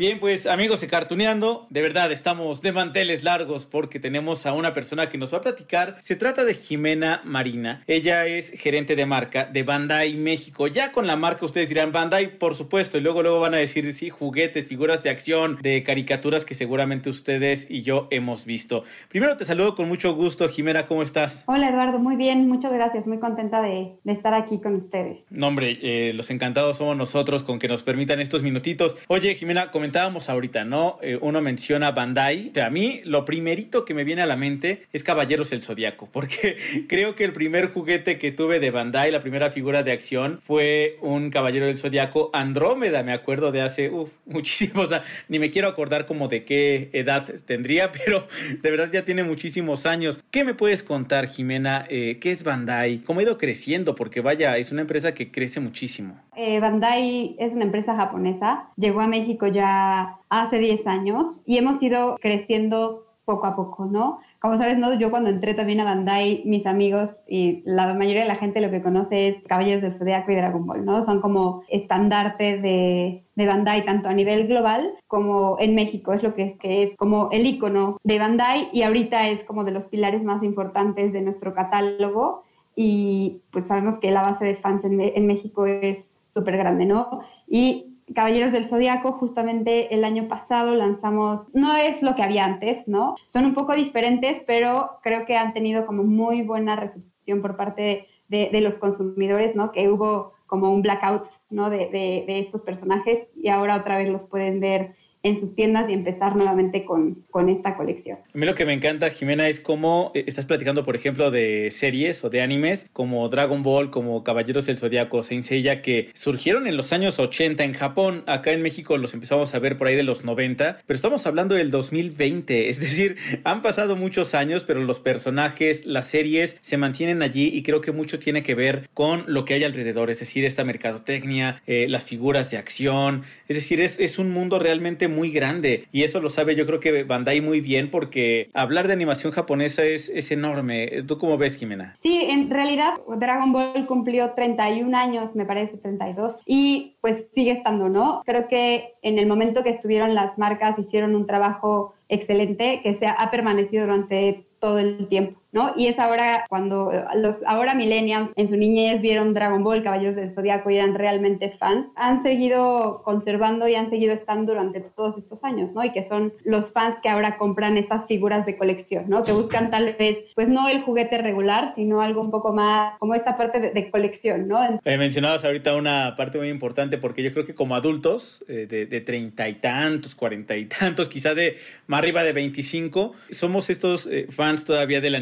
Bien, 0.01 0.19
pues 0.19 0.47
amigos 0.47 0.81
de 0.81 0.87
Cartuneando, 0.87 1.67
de 1.69 1.83
verdad 1.83 2.11
estamos 2.11 2.63
de 2.63 2.73
manteles 2.73 3.23
largos 3.23 3.67
porque 3.67 4.01
tenemos 4.01 4.47
a 4.47 4.55
una 4.55 4.73
persona 4.73 5.11
que 5.11 5.19
nos 5.19 5.31
va 5.31 5.37
a 5.37 5.41
platicar. 5.43 5.99
Se 6.01 6.17
trata 6.17 6.47
de 6.47 6.55
Jimena 6.55 7.21
Marina. 7.23 7.83
Ella 7.87 8.25
es 8.27 8.49
gerente 8.53 8.97
de 8.97 9.05
marca 9.05 9.45
de 9.45 9.63
Bandai 9.63 10.15
México. 10.15 10.69
Ya 10.69 10.91
con 10.93 11.07
la 11.07 11.17
marca 11.17 11.45
ustedes 11.45 11.69
dirán 11.69 11.93
Bandai, 11.93 12.39
por 12.39 12.55
supuesto, 12.55 12.97
y 12.97 13.03
luego 13.03 13.23
luego 13.23 13.41
van 13.41 13.53
a 13.53 13.59
decir 13.59 13.93
sí, 13.93 14.09
juguetes, 14.09 14.67
figuras 14.67 15.03
de 15.03 15.11
acción, 15.11 15.59
de 15.61 15.83
caricaturas 15.83 16.47
que 16.47 16.55
seguramente 16.55 17.11
ustedes 17.11 17.71
y 17.71 17.83
yo 17.83 18.09
hemos 18.11 18.47
visto. 18.47 18.85
Primero 19.11 19.37
te 19.37 19.45
saludo 19.45 19.75
con 19.75 19.87
mucho 19.87 20.15
gusto, 20.15 20.49
Jimena, 20.49 20.87
¿cómo 20.87 21.03
estás? 21.03 21.45
Hola 21.47 21.69
Eduardo, 21.69 21.99
muy 21.99 22.17
bien, 22.17 22.49
muchas 22.49 22.73
gracias, 22.73 23.07
muy 23.07 23.19
contenta 23.19 23.61
de, 23.61 23.99
de 24.03 24.13
estar 24.15 24.33
aquí 24.33 24.63
con 24.63 24.77
ustedes. 24.77 25.19
No, 25.29 25.49
hombre, 25.49 25.79
eh, 25.83 26.15
los 26.15 26.31
encantados 26.31 26.79
somos 26.79 26.97
nosotros 26.97 27.43
con 27.43 27.59
que 27.59 27.69
nos 27.69 27.83
permitan 27.83 28.19
estos 28.19 28.43
minutitos. 28.43 28.97
Oye, 29.07 29.35
Jimena, 29.35 29.71
comentábamos 29.91 30.29
ahorita, 30.29 30.65
¿no? 30.65 30.99
Eh, 31.03 31.19
uno 31.21 31.41
menciona 31.41 31.91
Bandai. 31.91 32.51
O 32.51 32.55
sea, 32.55 32.67
a 32.67 32.71
mí 32.71 33.01
lo 33.05 33.25
primerito 33.25 33.85
que 33.85 33.93
me 33.93 34.05
viene 34.05 34.23
a 34.23 34.27
la 34.27 34.37
mente 34.37 34.87
es 34.93 35.03
Caballeros 35.03 35.51
del 35.51 35.63
Zodiaco, 35.63 36.09
porque 36.13 36.57
creo 36.87 37.17
que 37.17 37.25
el 37.25 37.33
primer 37.33 37.73
juguete 37.73 38.17
que 38.17 38.31
tuve 38.31 38.61
de 38.61 38.71
Bandai, 38.71 39.11
la 39.11 39.21
primera 39.21 39.51
figura 39.51 39.83
de 39.83 39.91
acción, 39.91 40.39
fue 40.41 40.97
un 41.01 41.31
Caballero 41.31 41.67
del 41.67 41.77
Zodiaco 41.77 42.31
Andrómeda, 42.33 43.03
me 43.03 43.13
acuerdo 43.13 43.51
de 43.51 43.63
hace 43.63 43.91
uf, 43.91 44.11
muchísimos, 44.27 44.85
o 44.85 44.89
sea, 44.89 45.03
ni 45.29 45.41
me 45.41 45.51
quiero 45.51 45.67
acordar 45.67 46.07
como 46.07 46.29
de 46.29 46.45
qué 46.45 46.91
edad 46.93 47.27
tendría, 47.45 47.91
pero 48.05 48.29
de 48.63 48.71
verdad 48.71 48.91
ya 48.93 49.05
tiene 49.05 49.25
muchísimos 49.25 49.87
años. 49.87 50.23
¿Qué 50.31 50.45
me 50.45 50.55
puedes 50.55 50.85
contar, 50.85 51.27
Jimena? 51.27 51.85
Eh, 51.89 52.19
¿Qué 52.21 52.31
es 52.31 52.45
Bandai? 52.45 52.99
¿Cómo 52.99 53.19
ha 53.19 53.25
ido 53.25 53.39
creciendo? 53.39 53.97
Porque 53.97 54.21
vaya, 54.21 54.57
es 54.57 54.71
una 54.71 54.83
empresa 54.83 55.15
que 55.15 55.33
crece 55.33 55.59
muchísimo. 55.59 56.21
Eh, 56.37 56.61
Bandai 56.61 57.35
es 57.39 57.53
una 57.53 57.65
empresa 57.65 57.97
japonesa, 57.97 58.69
llegó 58.77 59.01
a 59.01 59.07
México 59.07 59.47
ya 59.49 59.80
hace 60.29 60.59
10 60.59 60.87
años 60.87 61.27
y 61.45 61.59
hemos 61.59 61.83
ido 61.83 62.17
creciendo 62.21 63.07
poco 63.31 63.47
a 63.47 63.55
poco, 63.55 63.87
¿no? 63.87 64.19
Como 64.41 64.57
sabes, 64.57 64.79
¿no? 64.79 64.93
yo 64.95 65.11
cuando 65.11 65.31
entré 65.31 65.55
también 65.55 65.81
a 65.81 65.85
Bandai, 65.85 66.43
mis 66.47 66.67
amigos 66.67 67.11
y 67.29 67.63
la 67.65 67.93
mayoría 67.95 68.23
de 68.23 68.29
la 68.29 68.37
gente 68.37 68.61
lo 68.61 68.71
que 68.71 68.83
conoce 68.83 69.29
es 69.29 69.43
Caballeros 69.47 69.83
del 69.83 69.95
Zodiaco 69.95 70.33
y 70.33 70.35
Dragon 70.35 70.67
Ball, 70.67 70.85
¿no? 70.85 71.05
Son 71.05 71.21
como 71.21 71.63
estandartes 71.69 72.61
de, 72.63 73.23
de 73.37 73.47
Bandai 73.47 73.85
tanto 73.85 74.09
a 74.09 74.15
nivel 74.15 74.49
global 74.49 74.95
como 75.07 75.59
en 75.61 75.75
México, 75.75 76.13
es 76.13 76.23
lo 76.23 76.35
que 76.35 76.43
es, 76.43 76.59
que 76.59 76.83
es 76.83 76.97
como 76.97 77.29
el 77.31 77.47
icono 77.47 77.99
de 78.03 78.19
Bandai 78.19 78.69
y 78.73 78.83
ahorita 78.83 79.29
es 79.29 79.45
como 79.45 79.63
de 79.63 79.73
los 79.73 79.85
pilares 79.85 80.25
más 80.25 80.43
importantes 80.43 81.13
de 81.13 81.21
nuestro 81.21 81.55
catálogo 81.55 82.43
y 82.75 83.43
pues 83.53 83.67
sabemos 83.67 83.99
que 83.99 84.11
la 84.11 84.23
base 84.23 84.45
de 84.45 84.57
fans 84.57 84.85
en, 84.85 85.01
en 85.01 85.27
México 85.27 85.67
es 85.67 85.99
súper 86.35 86.57
grande, 86.57 86.87
¿no? 86.87 87.21
Y 87.47 87.90
Caballeros 88.15 88.53
del 88.53 88.69
Zodiaco, 88.69 89.13
justamente 89.13 89.95
el 89.95 90.05
año 90.05 90.27
pasado 90.29 90.75
lanzamos, 90.75 91.43
no 91.55 91.77
es 91.77 92.03
lo 92.03 92.15
que 92.17 92.23
había 92.23 92.45
antes, 92.45 92.87
¿no? 92.89 93.15
Son 93.33 93.45
un 93.45 93.55
poco 93.55 93.75
diferentes, 93.75 94.43
pero 94.47 94.99
creo 95.03 95.27
que 95.27 95.37
han 95.37 95.53
tenido 95.53 95.87
como 95.87 96.03
muy 96.03 96.43
buena 96.43 96.77
recepción 96.77 97.41
por 97.41 97.57
parte 97.57 98.07
de, 98.29 98.61
los 98.61 98.75
consumidores, 98.75 99.55
¿no? 99.55 99.73
Que 99.73 99.89
hubo 99.89 100.33
como 100.47 100.73
un 100.73 100.83
blackout, 100.83 101.25
¿no? 101.51 101.71
De, 101.71 102.25
estos 102.27 102.63
personajes 102.63 103.29
y 103.37 103.49
ahora 103.49 103.77
otra 103.77 103.99
vez 103.99 104.09
los 104.09 104.23
pueden 104.23 104.61
ver 104.61 104.95
en 105.23 105.39
sus 105.39 105.55
tiendas 105.55 105.89
y 105.91 105.93
empezar 105.93 106.37
nuevamente 106.37 106.85
con, 106.85 107.25
con 107.31 107.49
esta 107.49 107.77
colección. 107.77 108.19
A 108.35 108.39
mí 108.39 108.47
lo 108.47 108.55
que 108.55 108.65
me 108.65 108.73
encanta, 108.73 109.11
Jimena, 109.11 109.49
es 109.49 109.61
cómo 109.61 110.13
eh, 110.15 110.25
estás 110.27 110.47
platicando, 110.47 110.85
por 110.85 110.97
ejemplo, 110.97 111.31
de 111.31 111.71
series 111.71 112.25
o 112.25 112.31
de 112.31 112.41
animes 112.41 112.87
como 112.93 113.29
Dragon 113.29 113.63
Ball, 113.63 113.91
como 113.91 114.25
Caballeros 114.25 114.67
del 114.67 114.79
Zodiaco, 114.79 115.23
Saint 115.23 115.45
Seiya, 115.45 115.83
que 115.83 116.11
surgieron 116.15 116.67
en 116.67 116.77
los 116.77 116.93
años 116.93 117.19
80 117.19 117.65
en 117.65 117.75
Japón. 117.75 118.25
Acá 118.27 118.53
en 118.53 118.63
México 118.63 118.97
los 118.97 119.15
empezamos 119.15 119.55
a 119.55 119.59
ver 119.59 119.77
por 119.77 119.89
ahí 119.89 119.97
de 119.97 120.03
los 120.03 120.25
90, 120.25 120.81
pero 120.87 120.95
estamos 120.95 121.27
hablando 121.27 121.55
del 121.55 121.71
2020. 121.71 122.69
Es 122.71 122.81
decir, 122.81 123.17
han 123.45 123.63
pasado 123.63 123.97
muchos 123.97 124.35
años, 124.35 124.65
pero 124.65 124.81
los 124.81 125.01
personajes, 125.01 125.85
las 125.85 126.07
series 126.07 126.57
se 126.63 126.77
mantienen 126.77 127.23
allí 127.23 127.51
y 127.53 127.63
creo 127.63 127.81
que 127.81 127.93
mucho 127.93 128.19
tiene 128.19 128.43
que 128.43 128.55
ver 128.55 128.89
con 128.95 129.25
lo 129.27 129.45
que 129.45 129.55
hay 129.55 129.65
alrededor, 129.65 130.11
es 130.11 130.21
decir, 130.21 130.45
esta 130.45 130.65
mercadotecnia, 130.65 131.63
eh, 131.67 131.87
las 131.89 132.05
figuras 132.05 132.51
de 132.51 132.59
acción. 132.59 133.25
Es 133.49 133.57
decir, 133.57 133.81
es, 133.81 133.99
es 134.01 134.19
un 134.19 134.31
mundo 134.31 134.59
realmente 134.59 135.10
muy 135.11 135.31
grande 135.31 135.85
y 135.93 136.03
eso 136.03 136.21
lo 136.21 136.29
sabe 136.29 136.55
yo 136.55 136.67
creo 136.67 136.81
que 136.81 137.05
Bandai 137.05 137.41
muy 137.41 137.61
bien 137.61 137.91
porque 137.91 138.51
hablar 138.55 138.87
de 138.87 138.93
animación 138.93 139.33
japonesa 139.33 139.85
es, 139.85 140.09
es 140.09 140.31
enorme. 140.31 141.03
¿Tú 141.07 141.19
cómo 141.19 141.39
ves, 141.39 141.57
Jimena? 141.57 141.97
Sí, 142.03 142.21
en 142.23 142.51
realidad 142.51 142.95
Dragon 143.19 143.53
Ball 143.53 143.87
cumplió 143.87 144.33
31 144.33 144.97
años, 144.97 145.35
me 145.35 145.45
parece 145.45 145.77
32, 145.79 146.37
y 146.47 146.97
pues 147.01 147.27
sigue 147.35 147.53
estando, 147.53 147.89
¿no? 147.89 148.23
Creo 148.25 148.49
que 148.49 148.95
en 149.03 149.19
el 149.19 149.27
momento 149.27 149.63
que 149.63 149.71
estuvieron 149.71 150.15
las 150.15 150.37
marcas 150.39 150.79
hicieron 150.79 151.15
un 151.15 151.27
trabajo 151.27 151.95
excelente 152.09 152.81
que 152.83 152.95
se 152.95 153.07
ha 153.07 153.31
permanecido 153.31 153.85
durante 153.85 154.45
todo 154.61 154.79
el 154.79 155.09
tiempo, 155.09 155.41
¿no? 155.53 155.73
Y 155.77 155.87
es 155.87 155.99
ahora 155.99 156.45
cuando 156.49 156.93
los 157.17 157.37
ahora 157.47 157.75
millennials 157.75 158.31
en 158.37 158.49
su 158.49 158.57
niñez 158.57 159.01
vieron 159.01 159.35
Dragon 159.35 159.63
Ball, 159.63 159.83
Caballeros 159.83 160.17
del 160.17 160.35
Zodiaco 160.35 160.71
y 160.71 160.77
eran 160.77 160.95
realmente 160.95 161.51
fans, 161.59 161.89
han 161.97 162.23
seguido 162.23 163.03
conservando 163.05 163.69
y 163.69 163.75
han 163.75 163.91
seguido 163.91 164.13
estando 164.13 164.53
durante 164.53 164.81
todos 164.81 165.19
estos 165.19 165.43
años, 165.43 165.73
¿no? 165.73 165.85
Y 165.85 165.93
que 165.93 166.09
son 166.09 166.33
los 166.45 166.71
fans 166.73 166.97
que 167.03 167.09
ahora 167.09 167.37
compran 167.39 167.77
estas 167.77 168.07
figuras 168.07 168.47
de 168.47 168.57
colección, 168.57 169.05
¿no? 169.09 169.25
Que 169.25 169.33
buscan 169.33 169.71
tal 169.71 169.95
vez, 169.99 170.19
pues 170.35 170.49
no 170.49 170.69
el 170.69 170.83
juguete 170.83 171.19
regular, 171.19 171.73
sino 171.75 172.01
algo 172.01 172.21
un 172.21 172.31
poco 172.31 172.53
más 172.53 172.95
como 172.99 173.15
esta 173.15 173.37
parte 173.37 173.61
de, 173.61 173.71
de 173.71 173.91
colección, 173.91 174.49
¿no? 174.49 174.81
Eh, 174.85 174.99
mencionabas 174.99 175.45
ahorita 175.45 175.75
una 175.75 176.15
parte 176.17 176.39
muy 176.39 176.49
importante 176.49 176.99
porque 176.99 177.23
yo 177.23 177.33
creo 177.33 177.45
que 177.45 177.55
como 177.55 177.75
adultos 177.75 178.45
eh, 178.49 178.67
de 178.67 179.01
treinta 179.01 179.49
y 179.49 179.55
tantos, 179.55 180.15
cuarenta 180.15 180.57
y 180.57 180.67
tantos, 180.67 181.09
quizá 181.09 181.35
de 181.35 181.57
más 181.87 181.99
arriba 181.99 182.23
de 182.23 182.33
25, 182.33 183.15
somos 183.31 183.71
estos 183.71 184.07
eh, 184.07 184.27
fans 184.31 184.65
todavía 184.65 185.01
de 185.01 185.11
la 185.11 185.21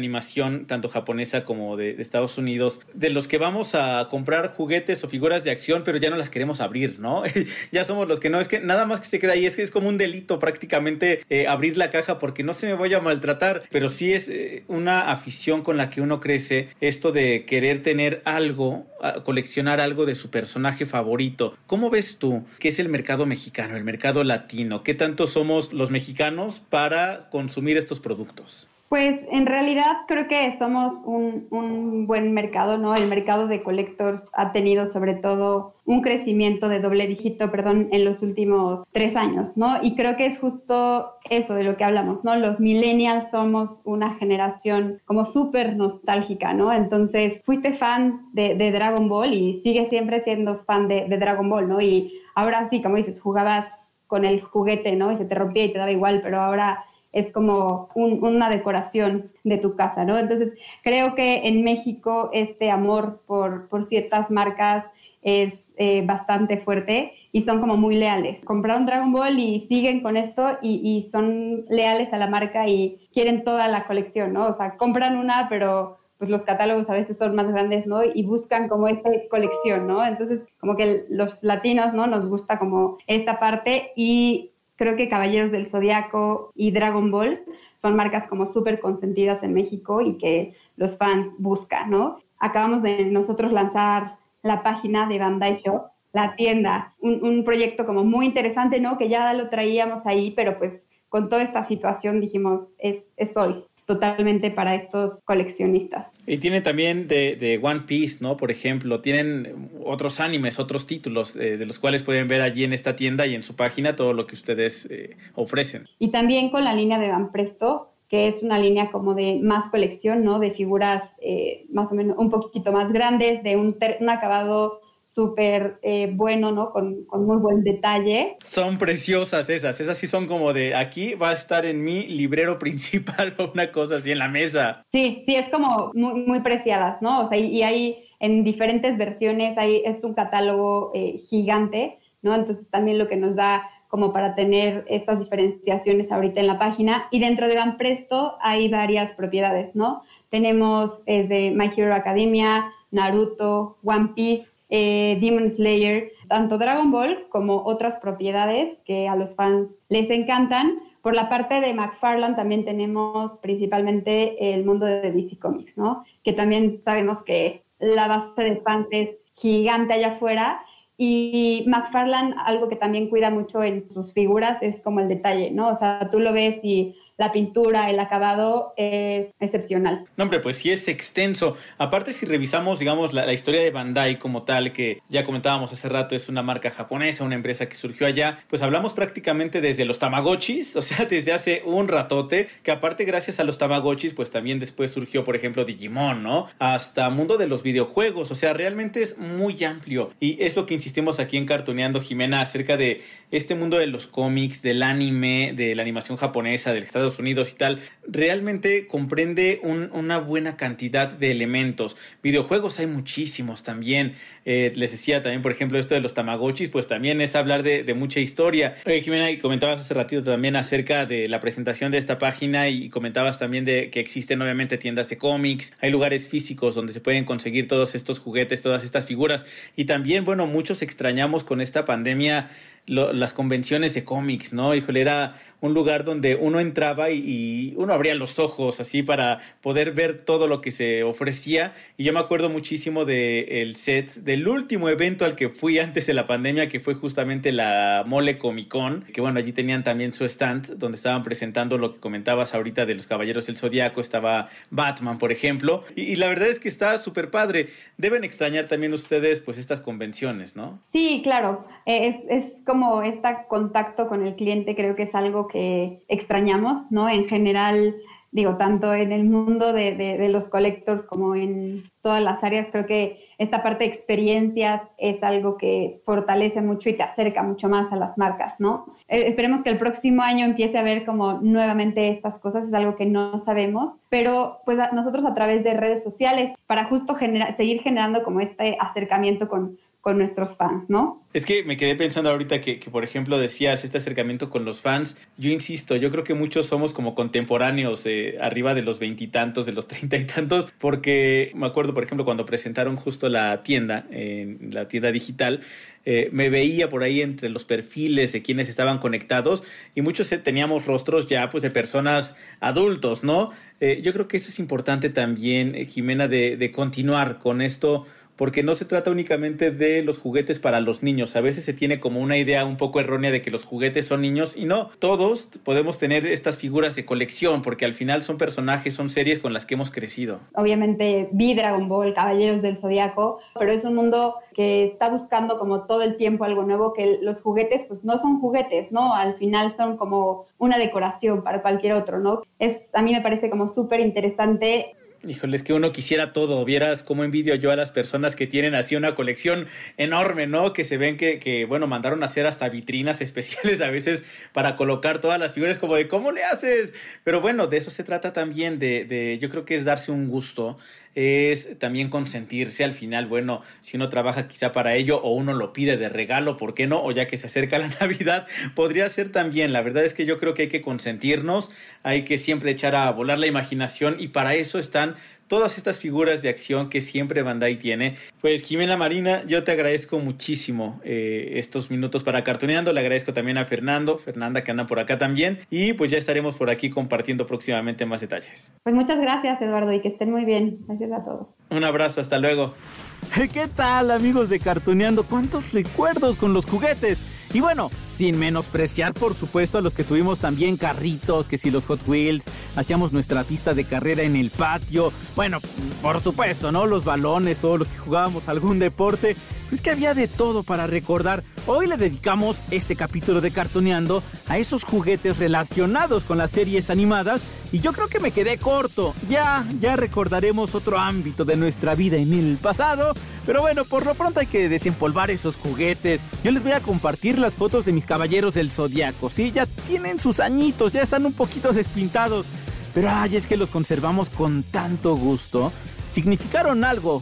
tanto 0.67 0.89
japonesa 0.89 1.45
como 1.45 1.77
de, 1.77 1.93
de, 1.93 2.01
Estados 2.01 2.37
Unidos, 2.37 2.79
de 2.93 3.09
los 3.09 3.27
que 3.27 3.37
vamos 3.37 3.75
a 3.75 4.07
comprar 4.09 4.51
juguetes 4.51 5.03
o 5.03 5.09
figuras 5.09 5.43
de 5.43 5.51
acción, 5.51 5.83
pero 5.83 5.97
ya 5.97 6.09
no 6.09 6.15
las 6.15 6.29
queremos 6.29 6.61
abrir, 6.61 6.99
¿no? 6.99 7.23
ya 7.71 7.83
somos 7.83 8.07
los 8.07 8.19
que 8.19 8.29
no, 8.29 8.39
es 8.39 8.47
que 8.47 8.59
nada 8.59 8.85
más 8.85 8.99
que 8.99 9.07
se 9.07 9.19
queda 9.19 9.33
ahí, 9.33 9.45
es 9.45 9.55
que 9.55 9.61
es 9.61 9.71
como 9.71 9.89
un 9.89 9.97
delito 9.97 10.39
prácticamente 10.39 11.23
eh, 11.29 11.47
abrir 11.47 11.77
la 11.77 11.91
caja 11.91 12.19
porque 12.19 12.43
no 12.43 12.53
se 12.53 12.67
me 12.67 12.73
vaya 12.73 12.97
a 12.97 13.01
maltratar, 13.01 13.63
pero 13.71 13.89
sí 13.89 14.13
es 14.13 14.29
eh, 14.29 14.63
una 14.67 15.11
afición 15.11 15.61
con 15.61 15.77
la 15.77 15.89
que 15.89 16.01
uno 16.01 16.19
crece, 16.19 16.69
esto 16.81 17.11
de 17.11 17.45
querer 17.45 17.83
tener 17.83 18.21
algo, 18.25 18.87
coleccionar 19.23 19.79
algo 19.79 20.05
de 20.05 20.15
su 20.15 20.29
personaje 20.29 20.85
favorito. 20.85 21.57
¿Cómo 21.67 21.89
ves 21.89 22.17
tú 22.17 22.45
qué 22.59 22.69
es 22.69 22.79
el 22.79 22.89
mercado 22.89 23.25
mexicano, 23.25 23.75
el 23.75 23.83
mercado 23.83 24.23
latino? 24.23 24.83
¿Qué 24.83 24.93
tanto 24.93 25.27
somos 25.27 25.73
los 25.73 25.91
mexicanos 25.91 26.61
para 26.69 27.29
consumir 27.29 27.77
estos 27.77 27.99
productos? 27.99 28.68
Pues 28.89 29.19
en 29.31 29.45
realidad 29.45 29.85
creo 30.07 30.27
que 30.27 30.57
somos 30.57 30.95
un, 31.05 31.47
un, 31.51 32.07
buen 32.07 32.33
mercado, 32.33 32.79
¿no? 32.79 32.95
El 32.95 33.07
mercado 33.07 33.47
de 33.47 33.61
collectors 33.61 34.23
ha 34.33 34.51
tenido 34.51 34.91
sobre 34.91 35.13
todo 35.13 35.75
un 35.85 36.01
crecimiento 36.01 36.69
de 36.69 36.79
doble 36.79 37.05
dígito, 37.05 37.51
perdón, 37.51 37.89
en 37.91 38.03
los 38.03 38.19
últimos 38.23 38.83
tres 38.91 39.15
años, 39.15 39.55
¿no? 39.55 39.77
Y 39.83 39.95
creo 39.95 40.17
que 40.17 40.25
es 40.25 40.39
justo 40.39 41.11
eso 41.29 41.53
de 41.53 41.63
lo 41.63 41.77
que 41.77 41.83
hablamos, 41.83 42.23
¿no? 42.23 42.35
Los 42.35 42.59
millennials 42.59 43.29
somos 43.29 43.69
una 43.83 44.15
generación 44.15 44.99
como 45.05 45.27
súper 45.27 45.75
nostálgica, 45.75 46.53
¿no? 46.55 46.73
Entonces 46.73 47.43
fuiste 47.45 47.75
fan 47.75 48.21
de, 48.33 48.71
Dragon 48.71 49.07
Ball 49.07 49.35
y 49.35 49.61
sigues 49.61 49.89
siempre 49.89 50.21
siendo 50.21 50.63
fan 50.63 50.87
de, 50.87 51.05
de 51.07 51.17
Dragon 51.19 51.47
Ball, 51.47 51.69
¿no? 51.69 51.79
Y 51.79 52.19
ahora 52.33 52.67
sí, 52.69 52.81
como 52.81 52.95
dices, 52.95 53.21
jugabas 53.21 53.67
con 54.07 54.25
el 54.25 54.41
juguete, 54.41 54.95
¿no? 54.95 55.11
Y 55.11 55.17
se 55.17 55.25
te 55.25 55.35
rompía 55.35 55.65
y 55.65 55.71
te 55.71 55.77
daba 55.77 55.91
igual, 55.91 56.21
pero 56.23 56.41
ahora 56.41 56.83
es 57.11 57.31
como 57.31 57.89
una 57.95 58.49
decoración 58.49 59.31
de 59.43 59.57
tu 59.57 59.75
casa, 59.75 60.05
¿no? 60.05 60.17
Entonces, 60.17 60.53
creo 60.83 61.15
que 61.15 61.47
en 61.47 61.63
México 61.63 62.29
este 62.33 62.69
amor 62.71 63.21
por, 63.25 63.67
por 63.67 63.87
ciertas 63.87 64.29
marcas 64.29 64.85
es 65.21 65.73
eh, 65.77 66.03
bastante 66.05 66.57
fuerte 66.57 67.13
y 67.31 67.43
son 67.43 67.59
como 67.59 67.77
muy 67.77 67.95
leales. 67.95 68.43
Compraron 68.45 68.85
Dragon 68.85 69.11
Ball 69.11 69.37
y 69.39 69.61
siguen 69.61 70.01
con 70.01 70.17
esto 70.17 70.57
y, 70.61 70.81
y, 70.83 71.09
son 71.09 71.65
leales 71.69 72.13
a 72.13 72.17
la 72.17 72.27
marca 72.27 72.67
y 72.67 73.09
quieren 73.13 73.43
toda 73.43 73.67
la 73.67 73.85
colección, 73.85 74.33
¿no? 74.33 74.47
O 74.47 74.57
sea, 74.57 74.77
compran 74.77 75.17
una, 75.17 75.47
pero 75.49 75.99
pues 76.19 76.29
los 76.29 76.41
catálogos 76.43 76.89
a 76.89 76.93
veces 76.93 77.17
son 77.17 77.33
más 77.33 77.47
grandes, 77.47 77.87
¿no? 77.87 78.03
Y 78.03 78.23
buscan 78.23 78.67
como 78.67 78.87
esta 78.89 79.09
colección, 79.29 79.87
¿no? 79.87 80.05
Entonces, 80.05 80.45
como 80.59 80.75
que 80.75 81.05
los 81.09 81.33
latinos, 81.41 81.93
¿no? 81.93 82.07
Nos 82.07 82.27
gusta 82.27 82.59
como 82.59 82.97
esta 83.07 83.39
parte 83.39 83.91
y 83.95 84.51
creo 84.79 84.95
que 84.95 85.09
Caballeros 85.09 85.51
del 85.51 85.67
Zodiaco 85.67 86.51
y 86.55 86.71
Dragon 86.71 87.11
Ball 87.11 87.41
son 87.81 87.97
marcas 87.97 88.27
como 88.27 88.53
súper 88.53 88.79
consentidas 88.79 89.43
en 89.43 89.53
México 89.53 89.99
y 89.99 90.17
que 90.17 90.53
los 90.77 90.97
fans 90.97 91.27
buscan, 91.37 91.89
¿no? 91.89 92.19
Acabamos 92.39 92.81
de 92.81 93.03
nosotros 93.05 93.51
lanzar 93.51 94.15
la 94.41 94.63
página 94.63 95.05
de 95.05 95.19
Bandai 95.19 95.61
Shop, 95.61 95.87
la 96.13 96.33
tienda, 96.37 96.93
un, 97.01 97.21
un 97.23 97.43
proyecto 97.43 97.85
como 97.85 98.05
muy 98.05 98.25
interesante, 98.25 98.79
¿no? 98.79 98.97
Que 98.97 99.09
ya 99.09 99.33
lo 99.33 99.49
traíamos 99.49 100.05
ahí, 100.05 100.31
pero 100.31 100.57
pues 100.57 100.81
con 101.09 101.27
toda 101.27 101.43
esta 101.43 101.65
situación 101.65 102.21
dijimos, 102.21 102.69
es, 102.77 103.11
es 103.17 103.35
hoy, 103.35 103.65
totalmente 103.85 104.49
para 104.49 104.75
estos 104.75 105.21
coleccionistas. 105.25 106.07
Y 106.29 106.37
tiene 106.37 106.61
también 106.61 107.07
de, 107.07 107.59
One 107.59 107.81
Piece, 107.87 108.19
¿no? 108.21 108.37
Por 108.37 108.51
ejemplo, 108.51 109.01
tienen 109.01 109.71
otros 109.83 110.19
animes, 110.19 110.59
otros 110.59 110.85
títulos 110.85 111.35
eh, 111.35 111.57
de 111.57 111.65
los 111.65 111.79
cuales 111.79 112.03
pueden 112.03 112.27
ver 112.27 112.43
allí 112.43 112.63
en 112.63 112.71
esta 112.71 112.95
tienda 112.95 113.25
y 113.25 113.33
en 113.33 113.41
su 113.41 113.55
página 113.55 113.95
todo 113.95 114.13
lo 114.13 114.27
que 114.27 114.35
ustedes 114.35 114.87
eh, 114.91 115.17
ofrecen. 115.33 115.87
Y 115.97 116.09
también 116.11 116.51
con 116.51 116.63
la 116.63 116.75
línea 116.75 116.99
de 116.99 117.09
Van 117.09 117.31
Presto, 117.31 117.93
que 118.09 118.27
es 118.27 118.43
una 118.43 118.59
línea 118.59 118.91
como 118.91 119.15
de 119.15 119.39
más 119.41 119.71
colección, 119.71 120.23
¿no? 120.23 120.37
De 120.37 120.51
figuras 120.51 121.01
eh, 121.19 121.65
más 121.71 121.91
o 121.91 121.95
menos 121.95 122.15
un 122.19 122.29
poquito 122.29 122.71
más 122.71 122.93
grandes, 122.93 123.41
de 123.41 123.55
un, 123.55 123.75
un 123.99 124.09
acabado 124.09 124.81
súper 125.19 125.79
eh, 125.81 126.09
bueno, 126.13 126.53
¿no? 126.53 126.71
Con, 126.71 127.03
con, 127.03 127.25
muy 127.25 127.35
buen 127.35 127.61
detalle. 127.61 128.37
Son 128.41 128.77
preciosas 128.77 129.49
esas, 129.49 129.77
esas 129.81 129.97
sí 129.97 130.07
son 130.07 130.27
como 130.27 130.53
de 130.53 130.75
aquí 130.75 131.13
va 131.13 131.31
a 131.31 131.33
estar 131.33 131.65
en 131.65 131.83
mi 131.83 132.07
librero 132.07 132.57
principal 132.65 133.35
o 133.37 133.51
una 133.53 133.67
cosa 133.67 133.97
así 133.97 134.11
en 134.11 134.19
la 134.19 134.29
mesa. 134.29 134.85
Sí, 134.93 135.23
sí, 135.25 135.35
es 135.35 135.49
como 135.49 135.91
muy, 135.93 136.21
muy 136.21 136.39
preciadas, 136.39 137.01
¿no? 137.01 137.25
O 137.25 137.27
sea, 137.27 137.37
y, 137.37 137.47
y 137.47 137.63
hay 137.63 138.05
en 138.21 138.45
diferentes 138.45 138.97
versiones, 138.97 139.57
hay, 139.57 139.81
es 139.83 140.01
un 140.05 140.13
catálogo 140.13 140.91
eh, 140.95 141.21
gigante, 141.29 141.99
¿no? 142.21 142.33
Entonces 142.33 142.65
también 142.69 142.97
lo 142.97 143.09
que 143.09 143.17
nos 143.17 143.35
da 143.35 143.69
como 143.89 144.13
para 144.13 144.35
tener 144.35 144.85
estas 144.87 145.19
diferenciaciones 145.19 146.11
ahorita 146.13 146.39
en 146.39 146.47
la 146.47 146.59
página. 146.59 147.07
Y 147.11 147.19
dentro 147.19 147.49
de 147.49 147.55
Van 147.55 147.77
Presto 147.77 148.37
hay 148.39 148.69
varias 148.69 149.11
propiedades, 149.15 149.75
¿no? 149.75 150.03
Tenemos 150.29 150.91
eh, 151.07 151.27
de 151.27 151.51
My 151.51 151.71
Hero 151.75 151.93
Academia, 151.93 152.71
Naruto, 152.91 153.77
One 153.83 154.11
Piece, 154.15 154.48
eh, 154.69 155.17
Demon 155.19 155.51
Slayer, 155.51 156.11
tanto 156.27 156.57
Dragon 156.57 156.91
Ball 156.91 157.27
como 157.29 157.63
otras 157.65 157.99
propiedades 157.99 158.77
que 158.85 159.07
a 159.07 159.15
los 159.15 159.33
fans 159.35 159.69
les 159.89 160.09
encantan. 160.09 160.79
Por 161.01 161.15
la 161.15 161.29
parte 161.29 161.59
de 161.61 161.73
McFarlane 161.73 162.35
también 162.35 162.65
tenemos 162.65 163.37
principalmente 163.39 164.53
el 164.53 164.65
mundo 164.65 164.85
de 164.85 165.11
DC 165.11 165.39
Comics, 165.39 165.77
¿no? 165.77 166.03
Que 166.23 166.33
también 166.33 166.81
sabemos 166.83 167.23
que 167.23 167.63
la 167.79 168.07
base 168.07 168.41
de 168.43 168.57
fans 168.57 168.87
es 168.91 169.09
gigante 169.35 169.93
allá 169.93 170.15
afuera 170.15 170.61
y 170.97 171.63
McFarlane, 171.65 172.35
algo 172.45 172.67
que 172.67 172.75
también 172.75 173.07
cuida 173.09 173.29
mucho 173.29 173.63
en 173.63 173.89
sus 173.89 174.13
figuras 174.13 174.61
es 174.61 174.81
como 174.81 174.99
el 174.99 175.07
detalle, 175.07 175.49
¿no? 175.49 175.69
O 175.69 175.77
sea, 175.79 176.09
tú 176.11 176.19
lo 176.19 176.33
ves 176.33 176.59
y 176.61 176.97
la 177.19 177.33
pintura, 177.33 177.89
el 177.89 177.99
acabado 177.99 178.73
es 178.77 179.27
excepcional. 179.41 180.05
No, 180.15 180.23
hombre, 180.23 180.39
pues 180.39 180.57
sí 180.57 180.71
es 180.71 180.87
extenso. 180.87 181.57
Aparte, 181.77 182.13
si 182.13 182.25
revisamos, 182.25 182.79
digamos, 182.79 183.13
la, 183.13 183.31
historia 183.33 183.61
de 183.61 183.71
Bandai 183.71 184.17
como 184.17 184.43
tal, 184.43 184.71
que 184.71 185.01
ya 185.09 185.25
comentábamos 185.25 185.73
hace 185.73 185.89
rato, 185.89 186.15
es 186.15 186.29
una 186.29 186.43
marca 186.43 186.71
japonesa, 186.71 187.25
una 187.25 187.35
empresa 187.35 187.67
que 187.67 187.75
surgió 187.75 188.07
allá, 188.07 188.39
pues 188.49 188.61
hablamos 188.61 188.93
prácticamente 188.93 189.59
desde 189.59 189.83
los 189.83 189.99
Tamagotchis, 189.99 190.75
o 190.77 190.81
sea, 190.81 191.05
desde 191.05 191.33
hace 191.33 191.61
un 191.65 191.89
ratote, 191.89 192.47
que 192.63 192.71
aparte 192.71 193.03
gracias 193.03 193.41
a 193.41 193.43
los 193.43 193.57
Tamagotchis, 193.57 194.13
pues 194.13 194.31
también 194.31 194.59
después 194.59 194.91
surgió, 194.91 195.25
por 195.25 195.35
ejemplo, 195.35 195.65
Digimon, 195.65 196.23
¿no? 196.23 196.47
Hasta 196.57 197.09
mundo 197.09 197.37
de 197.37 197.47
los 197.47 197.63
videojuegos, 197.63 198.31
o 198.31 198.35
sea, 198.35 198.53
realmente 198.53 199.01
es 199.01 199.17
muy 199.17 199.61
amplio. 199.65 200.11
Y 200.21 200.41
es 200.41 200.55
lo 200.55 200.65
que 200.65 200.73
insistimos 200.73 201.19
aquí 201.19 201.35
en 201.35 201.45
Cartoneando, 201.45 202.01
Jimena, 202.01 202.39
acerca 202.39 202.77
de 202.77 203.01
este 203.31 203.55
mundo 203.55 203.77
de 203.77 203.87
los 203.87 204.07
cómics, 204.07 204.61
del 204.61 204.81
anime, 204.83 205.51
de 205.53 205.75
la 205.75 205.81
animación 205.81 206.17
japonesa, 206.17 206.71
del 206.71 206.83
Estados 206.83 207.08
Unidos 207.17 207.49
y 207.51 207.55
tal, 207.55 207.81
realmente 208.07 208.85
comprende 208.85 209.61
una 209.63 210.19
buena 210.19 210.57
cantidad 210.57 211.07
de 211.07 211.31
elementos. 211.31 211.95
Videojuegos 212.21 212.79
hay 212.79 212.87
muchísimos 212.87 213.63
también. 213.63 214.15
Eh, 214.45 214.71
les 214.75 214.91
decía 214.91 215.21
también, 215.21 215.41
por 215.41 215.51
ejemplo, 215.51 215.79
esto 215.79 215.95
de 215.95 216.01
los 216.01 216.13
Tamagotchis, 216.13 216.69
pues 216.69 216.87
también 216.87 217.21
es 217.21 217.35
hablar 217.35 217.63
de, 217.63 217.93
mucha 217.93 218.19
historia. 218.19 218.75
Jimena, 218.85 219.31
y 219.31 219.37
comentabas 219.37 219.79
hace 219.79 219.93
ratito 219.93 220.23
también 220.23 220.55
acerca 220.55 221.05
de 221.05 221.27
la 221.27 221.39
presentación 221.39 221.91
de 221.91 221.97
esta 221.97 222.19
página 222.19 222.69
y 222.69 222.89
comentabas 222.89 223.39
también 223.39 223.65
de 223.65 223.89
que 223.89 223.99
existen 223.99 224.41
obviamente 224.41 224.77
tiendas 224.77 225.09
de 225.09 225.17
cómics, 225.17 225.73
hay 225.79 225.91
lugares 225.91 226.27
físicos 226.27 226.75
donde 226.75 226.93
se 226.93 227.01
pueden 227.01 227.25
conseguir 227.25 227.67
todos 227.67 227.95
estos 227.95 228.19
juguetes, 228.19 228.61
todas 228.61 228.83
estas 228.83 229.05
figuras. 229.05 229.45
Y 229.75 229.85
también, 229.85 230.25
bueno, 230.25 230.47
muchos 230.47 230.81
extrañamos 230.81 231.43
con 231.43 231.61
esta 231.61 231.85
pandemia 231.85 232.49
las 232.89 233.33
convenciones 233.33 233.93
de 233.93 234.03
cómics, 234.03 234.53
¿no? 234.53 234.73
Híjole, 234.73 235.01
era 235.01 235.35
un 235.61 235.73
lugar 235.73 236.05
donde 236.05 236.35
uno 236.35 236.59
entraba 236.59 237.11
y, 237.11 237.73
uno 237.77 237.93
abría 237.93 238.15
los 238.15 238.39
ojos 238.39 238.79
así 238.79 239.03
para 239.03 239.41
poder 239.61 239.91
ver 239.91 240.19
todo 240.25 240.47
lo 240.47 240.61
que 240.61 240.71
se 240.71 241.03
ofrecía. 241.03 241.73
Y 241.97 242.03
yo 242.03 242.13
me 242.13 242.19
acuerdo 242.19 242.49
muchísimo 242.49 243.05
del 243.05 243.45
el 243.49 243.75
set 243.75 244.13
del 244.15 244.47
último 244.47 244.89
evento 244.89 245.25
al 245.25 245.35
que 245.35 245.49
fui 245.49 245.79
antes 245.79 246.07
de 246.07 246.13
la 246.13 246.27
pandemia, 246.27 246.69
que 246.69 246.79
fue 246.79 246.93
justamente 246.93 247.51
la 247.51 248.03
Mole 248.05 248.37
Comic 248.37 248.69
Con, 248.69 249.03
que 249.03 249.21
bueno, 249.21 249.39
allí 249.39 249.51
tenían 249.51 249.83
también 249.83 250.13
su 250.13 250.25
stand 250.25 250.77
donde 250.77 250.95
estaban 250.95 251.23
presentando 251.23 251.77
lo 251.77 251.93
que 251.93 251.99
comentabas 251.99 252.53
ahorita 252.53 252.85
de 252.85 252.95
los 252.95 253.07
Caballeros 253.07 253.47
del 253.47 253.57
Zodiaco, 253.57 254.01
estaba 254.01 254.49
Batman, 254.69 255.17
por 255.17 255.31
ejemplo. 255.31 255.83
Y, 255.95 256.15
la 256.15 256.27
verdad 256.27 256.49
es 256.49 256.59
que 256.59 256.69
está 256.69 256.97
súper 256.97 257.31
padre. 257.31 257.69
Deben 257.97 258.23
extrañar 258.23 258.67
también 258.67 258.93
ustedes 258.93 259.39
pues 259.39 259.57
estas 259.57 259.79
convenciones, 259.81 260.55
¿no? 260.55 260.79
Sí, 260.91 261.21
claro. 261.23 261.67
Eh, 261.85 262.07
es, 262.29 262.45
es 262.45 262.51
como 262.65 262.78
este 263.03 263.29
contacto 263.47 264.07
con 264.07 264.25
el 264.25 264.35
cliente, 264.35 264.75
creo 264.75 264.95
que 264.95 265.03
es 265.03 265.15
algo 265.15 265.47
que 265.47 266.01
extrañamos, 266.07 266.89
¿no? 266.89 267.09
En 267.09 267.27
general, 267.27 267.95
digo, 268.31 268.57
tanto 268.57 268.93
en 268.93 269.11
el 269.11 269.23
mundo 269.23 269.73
de, 269.73 270.27
los 270.29 270.45
collectors 270.45 271.03
como 271.03 271.35
en 271.35 271.83
todas 272.01 272.21
las 272.21 272.43
áreas, 272.43 272.67
creo 272.71 272.85
que 272.85 273.25
esta 273.37 273.63
parte 273.63 273.85
de 273.85 273.91
experiencias 273.91 274.81
es 274.97 275.21
algo 275.23 275.57
que 275.57 276.01
fortalece 276.05 276.61
mucho 276.61 276.89
y 276.89 276.93
te 276.93 277.03
acerca 277.03 277.41
mucho 277.43 277.69
más 277.69 277.91
a 277.91 277.95
las 277.95 278.17
marcas, 278.17 278.53
¿no? 278.59 278.85
Eh, 279.07 279.23
esperemos 279.27 279.61
que 279.63 279.69
el 279.69 279.77
próximo 279.77 280.21
año 280.21 280.45
empiece 280.45 280.77
a 280.77 280.83
ver 280.83 281.05
como 281.05 281.39
nuevamente 281.41 282.09
estas 282.09 282.37
cosas, 282.39 282.67
es 282.67 282.73
algo 282.73 282.95
que 282.95 283.05
no 283.05 283.43
sabemos, 283.45 283.93
pero 284.09 284.59
pues 284.65 284.77
nosotros 284.93 285.25
a 285.25 285.33
través 285.33 285.63
de 285.63 285.73
redes 285.73 286.03
sociales, 286.03 286.51
para 286.67 286.85
justo 286.85 287.17
seguir 287.57 287.81
generando 287.81 288.23
como 288.23 288.41
este 288.41 288.77
acercamiento 288.79 289.47
con, 289.47 289.77
con 290.01 290.17
nuestros 290.17 290.55
fans, 290.55 290.89
¿no? 290.89 291.25
Es 291.33 291.45
que 291.45 291.63
me 291.63 291.75
quedé 291.75 291.95
pensando 291.95 292.29
ahorita 292.29 292.61
que, 292.61 292.79
que, 292.79 292.89
por 292.89 293.03
ejemplo, 293.03 293.37
decías 293.37 293.83
este 293.83 293.97
acercamiento 293.97 294.49
con 294.49 294.63
los 294.63 294.81
fans. 294.81 295.17
Yo 295.37 295.51
insisto, 295.51 295.97
yo 295.97 296.09
creo 296.09 296.23
que 296.23 296.33
muchos 296.33 296.67
somos 296.67 296.93
como 296.93 297.15
contemporáneos, 297.15 298.05
eh, 298.05 298.37
arriba 298.39 298.73
de 298.73 298.81
los 298.81 298.97
veintitantos, 298.97 299.65
de 299.65 299.73
los 299.73 299.87
treinta 299.87 300.15
y 300.15 300.25
tantos, 300.25 300.69
porque 300.77 301.51
me 301.53 301.67
acuerdo, 301.67 301.93
por 301.93 302.03
ejemplo, 302.03 302.23
cuando 302.23 302.45
presentaron 302.45 302.95
justo 302.95 303.27
la 303.27 303.61
tienda, 303.61 304.05
en 304.09 304.69
la 304.73 304.87
tienda 304.87 305.11
digital, 305.11 305.61
eh, 306.05 306.29
me 306.31 306.49
veía 306.49 306.89
por 306.89 307.03
ahí 307.03 307.21
entre 307.21 307.49
los 307.49 307.65
perfiles 307.65 308.31
de 308.31 308.41
quienes 308.41 308.69
estaban 308.69 308.99
conectados 308.99 309.63
y 309.95 310.01
muchos 310.01 310.31
eh, 310.31 310.37
teníamos 310.37 310.85
rostros 310.85 311.27
ya 311.27 311.49
pues 311.49 311.61
de 311.61 311.71
personas 311.71 312.37
adultos, 312.61 313.23
¿no? 313.23 313.51
Yo 313.79 314.11
creo 314.11 314.27
que 314.27 314.35
eso 314.35 314.49
es 314.49 314.59
importante 314.59 315.09
también, 315.09 315.73
Jimena, 315.85 316.27
de, 316.27 316.57
de 316.57 316.69
continuar 316.69 317.39
con 317.39 317.61
esto 317.61 318.07
porque 318.39 318.63
no 318.63 318.73
se 318.73 318.85
trata 318.85 319.11
únicamente 319.11 319.69
de 319.69 320.01
los 320.01 320.17
juguetes 320.17 320.59
para 320.59 320.79
los 320.79 321.03
niños. 321.03 321.35
A 321.35 321.41
veces 321.41 321.65
se 321.65 321.73
tiene 321.73 321.99
como 321.99 322.21
una 322.21 322.37
idea 322.37 322.63
un 322.63 322.77
poco 322.77 323.01
errónea 323.01 323.31
de 323.31 323.41
que 323.41 323.51
los 323.51 323.65
juguetes 323.65 324.07
son 324.07 324.21
niños 324.21 324.55
y 324.55 324.63
no, 324.63 324.91
todos 324.99 325.49
podemos 325.65 325.97
tener 325.97 326.25
estas 326.25 326.57
figuras 326.57 326.95
de 326.95 327.03
colección 327.05 327.61
porque 327.61 327.83
al 327.83 327.95
final 327.95 328.23
son 328.23 328.37
personajes, 328.37 328.93
son 328.93 329.09
series 329.09 329.39
con 329.39 329.51
las 329.51 329.65
que 329.65 329.73
hemos 329.73 329.91
crecido. 329.91 330.39
Obviamente 330.53 331.27
vi 331.33 331.53
Dragon 331.53 331.89
Ball, 331.89 332.13
Caballeros 332.13 332.61
del 332.61 332.77
Zodiaco, 332.77 333.39
pero 333.59 333.73
es 333.73 333.83
un 333.83 333.95
mundo 333.95 334.35
que 334.53 334.85
está 334.85 335.09
buscando 335.09 335.59
como 335.59 335.81
todo 335.81 336.01
el 336.01 336.15
tiempo 336.15 336.45
algo 336.45 336.63
nuevo, 336.63 336.93
que 336.93 337.19
los 337.21 337.41
juguetes 337.41 337.81
pues 337.89 338.05
no 338.05 338.19
son 338.19 338.39
juguetes, 338.39 338.89
¿no? 338.89 339.15
Al 339.15 339.35
final 339.35 339.75
son 339.75 339.97
como 339.97 340.45
una 340.57 340.77
decoración 340.77 341.43
para 341.43 341.61
cualquier 341.61 341.91
otro, 341.91 342.19
¿no? 342.19 342.43
Es, 342.57 342.77
a 342.93 343.01
mí 343.01 343.11
me 343.11 343.21
parece 343.21 343.49
como 343.49 343.69
súper 343.69 343.99
interesante 343.99 344.95
Híjole, 345.27 345.57
es 345.57 345.63
que 345.63 345.73
uno 345.73 345.91
quisiera 345.91 346.31
todo. 346.31 346.63
Vieras 346.63 347.03
cómo 347.03 347.25
envidio 347.25 347.53
yo 347.55 347.71
a 347.71 347.75
las 347.75 347.91
personas 347.91 348.37
que 348.37 348.47
tienen 348.47 348.73
así 348.73 348.95
una 348.95 349.15
colección 349.15 349.67
enorme, 349.97 350.47
¿no? 350.47 350.71
Que 350.71 350.85
se 350.85 350.97
ven 350.97 351.17
que, 351.17 351.39
que, 351.39 351.65
bueno, 351.65 351.87
mandaron 351.87 352.23
a 352.23 352.25
hacer 352.25 352.45
hasta 352.45 352.69
vitrinas 352.69 353.19
especiales 353.21 353.81
a 353.81 353.89
veces 353.91 354.23
para 354.53 354.77
colocar 354.77 355.19
todas 355.19 355.37
las 355.37 355.53
figuras, 355.53 355.77
como 355.77 355.95
de 355.95 356.07
cómo 356.07 356.31
le 356.31 356.45
haces. 356.45 356.93
Pero 357.25 357.41
bueno, 357.41 357.67
de 357.67 357.77
eso 357.77 357.91
se 357.91 358.05
trata 358.05 358.31
también, 358.31 358.79
de, 358.79 359.03
de 359.03 359.37
yo 359.39 359.49
creo 359.49 359.65
que 359.65 359.75
es 359.75 359.83
darse 359.83 360.11
un 360.13 360.29
gusto 360.29 360.77
es 361.15 361.77
también 361.79 362.09
consentirse 362.09 362.83
al 362.83 362.91
final, 362.91 363.25
bueno, 363.25 363.61
si 363.81 363.97
uno 363.97 364.09
trabaja 364.09 364.47
quizá 364.47 364.71
para 364.71 364.95
ello 364.95 365.21
o 365.21 365.33
uno 365.33 365.53
lo 365.53 365.73
pide 365.73 365.97
de 365.97 366.09
regalo, 366.09 366.57
¿por 366.57 366.73
qué 366.73 366.87
no? 366.87 367.03
O 367.03 367.11
ya 367.11 367.27
que 367.27 367.37
se 367.37 367.47
acerca 367.47 367.79
la 367.79 367.87
Navidad, 367.99 368.47
podría 368.75 369.09
ser 369.09 369.31
también. 369.31 369.73
La 369.73 369.81
verdad 369.81 370.05
es 370.05 370.13
que 370.13 370.25
yo 370.25 370.37
creo 370.37 370.53
que 370.53 370.63
hay 370.63 370.69
que 370.69 370.81
consentirnos, 370.81 371.69
hay 372.03 372.23
que 372.23 372.37
siempre 372.37 372.71
echar 372.71 372.95
a 372.95 373.11
volar 373.11 373.39
la 373.39 373.47
imaginación 373.47 374.15
y 374.19 374.29
para 374.29 374.55
eso 374.55 374.79
están 374.79 375.15
todas 375.49 375.77
estas 375.77 375.97
figuras 375.97 376.41
de 376.41 376.47
acción 376.47 376.89
que 376.89 377.01
siempre 377.01 377.41
Bandai 377.41 377.75
tiene. 377.75 378.15
Pues 378.39 378.63
Jimena 378.63 378.95
Marina, 378.95 379.43
yo 379.45 379.63
te 379.65 379.71
agradezco 379.71 380.19
muchísimo 380.19 381.01
eh, 381.03 381.53
estos 381.55 381.91
minutos 381.91 382.23
para 382.23 382.43
Cartoneando, 382.45 382.93
le 382.93 383.01
agradezco 383.01 383.33
también 383.33 383.57
a 383.57 383.65
Fernando, 383.65 384.17
Fernanda 384.17 384.63
que 384.63 384.71
anda 384.71 384.85
por 384.85 384.99
acá 384.99 385.17
también 385.17 385.59
y 385.69 385.93
pues 385.93 386.11
ya 386.11 386.17
estaremos 386.17 386.55
por 386.55 386.69
aquí 386.69 386.89
compartiendo 386.89 387.47
próximamente 387.47 388.05
más 388.05 388.21
detalles. 388.21 388.71
Pues 388.83 388.95
muchas 388.95 389.19
gracias 389.19 389.61
Eduardo 389.61 389.91
y 389.91 390.01
que 390.01 390.07
estén 390.07 390.31
muy 390.31 390.45
bien. 390.45 390.77
Gracias 390.87 391.11
a 391.11 391.25
todos. 391.25 391.47
Un 391.71 391.83
abrazo, 391.83 392.21
hasta 392.21 392.37
luego. 392.37 392.75
¿Qué 393.53 393.67
tal 393.67 394.11
amigos 394.11 394.49
de 394.49 394.59
Cartoneando? 394.59 395.23
¿Cuántos 395.23 395.73
recuerdos 395.73 396.37
con 396.37 396.53
los 396.53 396.65
juguetes? 396.65 397.19
Y 397.51 397.61
bueno, 397.61 397.89
sin 398.05 398.37
menospreciar 398.37 399.13
por 399.13 399.33
supuesto 399.33 399.79
a 399.79 399.81
los 399.81 399.95
que 399.95 400.03
tuvimos 400.03 400.37
también 400.37 400.77
carritos, 400.77 401.47
que 401.47 401.57
si 401.57 401.71
los 401.71 401.87
Hot 401.87 402.07
Wheels, 402.07 402.45
hacíamos 402.75 403.11
nuestra 403.11 403.43
pista 403.43 403.73
de 403.73 403.83
carrera 403.83 404.23
en 404.23 404.35
el 404.35 404.49
patio, 404.49 405.11
bueno, 405.35 405.59
por 406.01 406.21
supuesto, 406.21 406.71
¿no? 406.71 406.85
Los 406.85 407.03
balones, 407.03 407.59
todos 407.59 407.79
los 407.79 407.87
que 407.87 407.97
jugábamos 407.97 408.47
algún 408.49 408.79
deporte, 408.79 409.35
pues 409.69 409.81
que 409.81 409.91
había 409.91 410.13
de 410.13 410.27
todo 410.27 410.63
para 410.63 410.87
recordar. 410.87 411.43
Hoy 411.67 411.87
le 411.87 411.97
dedicamos 411.97 412.57
este 412.71 412.95
capítulo 412.95 413.39
de 413.39 413.51
Cartoneando 413.51 414.23
a 414.47 414.57
esos 414.57 414.83
juguetes 414.83 415.37
relacionados 415.37 416.23
con 416.23 416.37
las 416.37 416.51
series 416.51 416.89
animadas 416.89 417.41
y 417.71 417.79
yo 417.79 417.93
creo 417.93 418.07
que 418.07 418.19
me 418.19 418.31
quedé 418.31 418.57
corto. 418.57 419.13
Ya, 419.29 419.65
ya 419.79 419.95
recordaremos 419.95 420.73
otro 420.73 420.97
ámbito 420.97 421.45
de 421.45 421.55
nuestra 421.55 421.93
vida 421.95 422.17
en 422.17 422.33
el 422.33 422.57
pasado, 422.57 423.13
pero 423.45 423.61
bueno, 423.61 423.85
por 423.85 424.05
lo 424.05 424.15
pronto 424.15 424.39
hay 424.39 424.47
que 424.47 424.69
desempolvar 424.69 425.29
esos 425.29 425.55
juguetes. 425.55 426.21
Yo 426.43 426.51
les 426.51 426.63
voy 426.63 426.71
a 426.71 426.81
compartir 426.81 427.37
las 427.37 427.53
fotos 427.53 427.85
de 427.85 427.93
mis 427.93 428.05
caballeros 428.05 428.55
del 428.55 428.71
zodiaco. 428.71 429.29
Sí, 429.29 429.51
ya 429.51 429.67
tienen 429.87 430.19
sus 430.19 430.39
añitos, 430.39 430.93
ya 430.93 431.03
están 431.03 431.25
un 431.25 431.33
poquito 431.33 431.71
despintados. 431.71 432.47
Pero 432.93 433.09
ay, 433.11 433.35
es 433.35 433.45
que 433.45 433.55
los 433.55 433.69
conservamos 433.69 434.31
con 434.31 434.63
tanto 434.63 435.15
gusto. 435.15 435.71
Significaron 436.11 436.83
algo. 436.83 437.21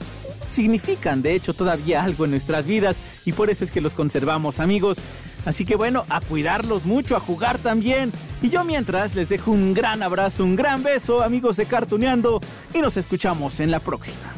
Significan, 0.49 1.21
de 1.21 1.35
hecho, 1.35 1.53
todavía 1.53 2.03
algo 2.03 2.25
en 2.25 2.31
nuestras 2.31 2.65
vidas. 2.65 2.95
Y 3.25 3.33
por 3.33 3.49
eso 3.49 3.63
es 3.63 3.71
que 3.71 3.81
los 3.81 3.93
conservamos, 3.93 4.59
amigos. 4.59 4.97
Así 5.45 5.65
que 5.65 5.75
bueno, 5.75 6.05
a 6.09 6.21
cuidarlos 6.21 6.85
mucho, 6.85 7.15
a 7.15 7.19
jugar 7.19 7.57
también. 7.57 8.11
Y 8.41 8.49
yo 8.49 8.63
mientras 8.63 9.15
les 9.15 9.29
dejo 9.29 9.51
un 9.51 9.73
gran 9.73 10.03
abrazo, 10.03 10.43
un 10.43 10.55
gran 10.55 10.83
beso, 10.83 11.23
amigos 11.23 11.57
de 11.57 11.65
Cartuneando. 11.65 12.41
Y 12.73 12.79
nos 12.79 12.97
escuchamos 12.97 13.59
en 13.59 13.71
la 13.71 13.79
próxima. 13.79 14.36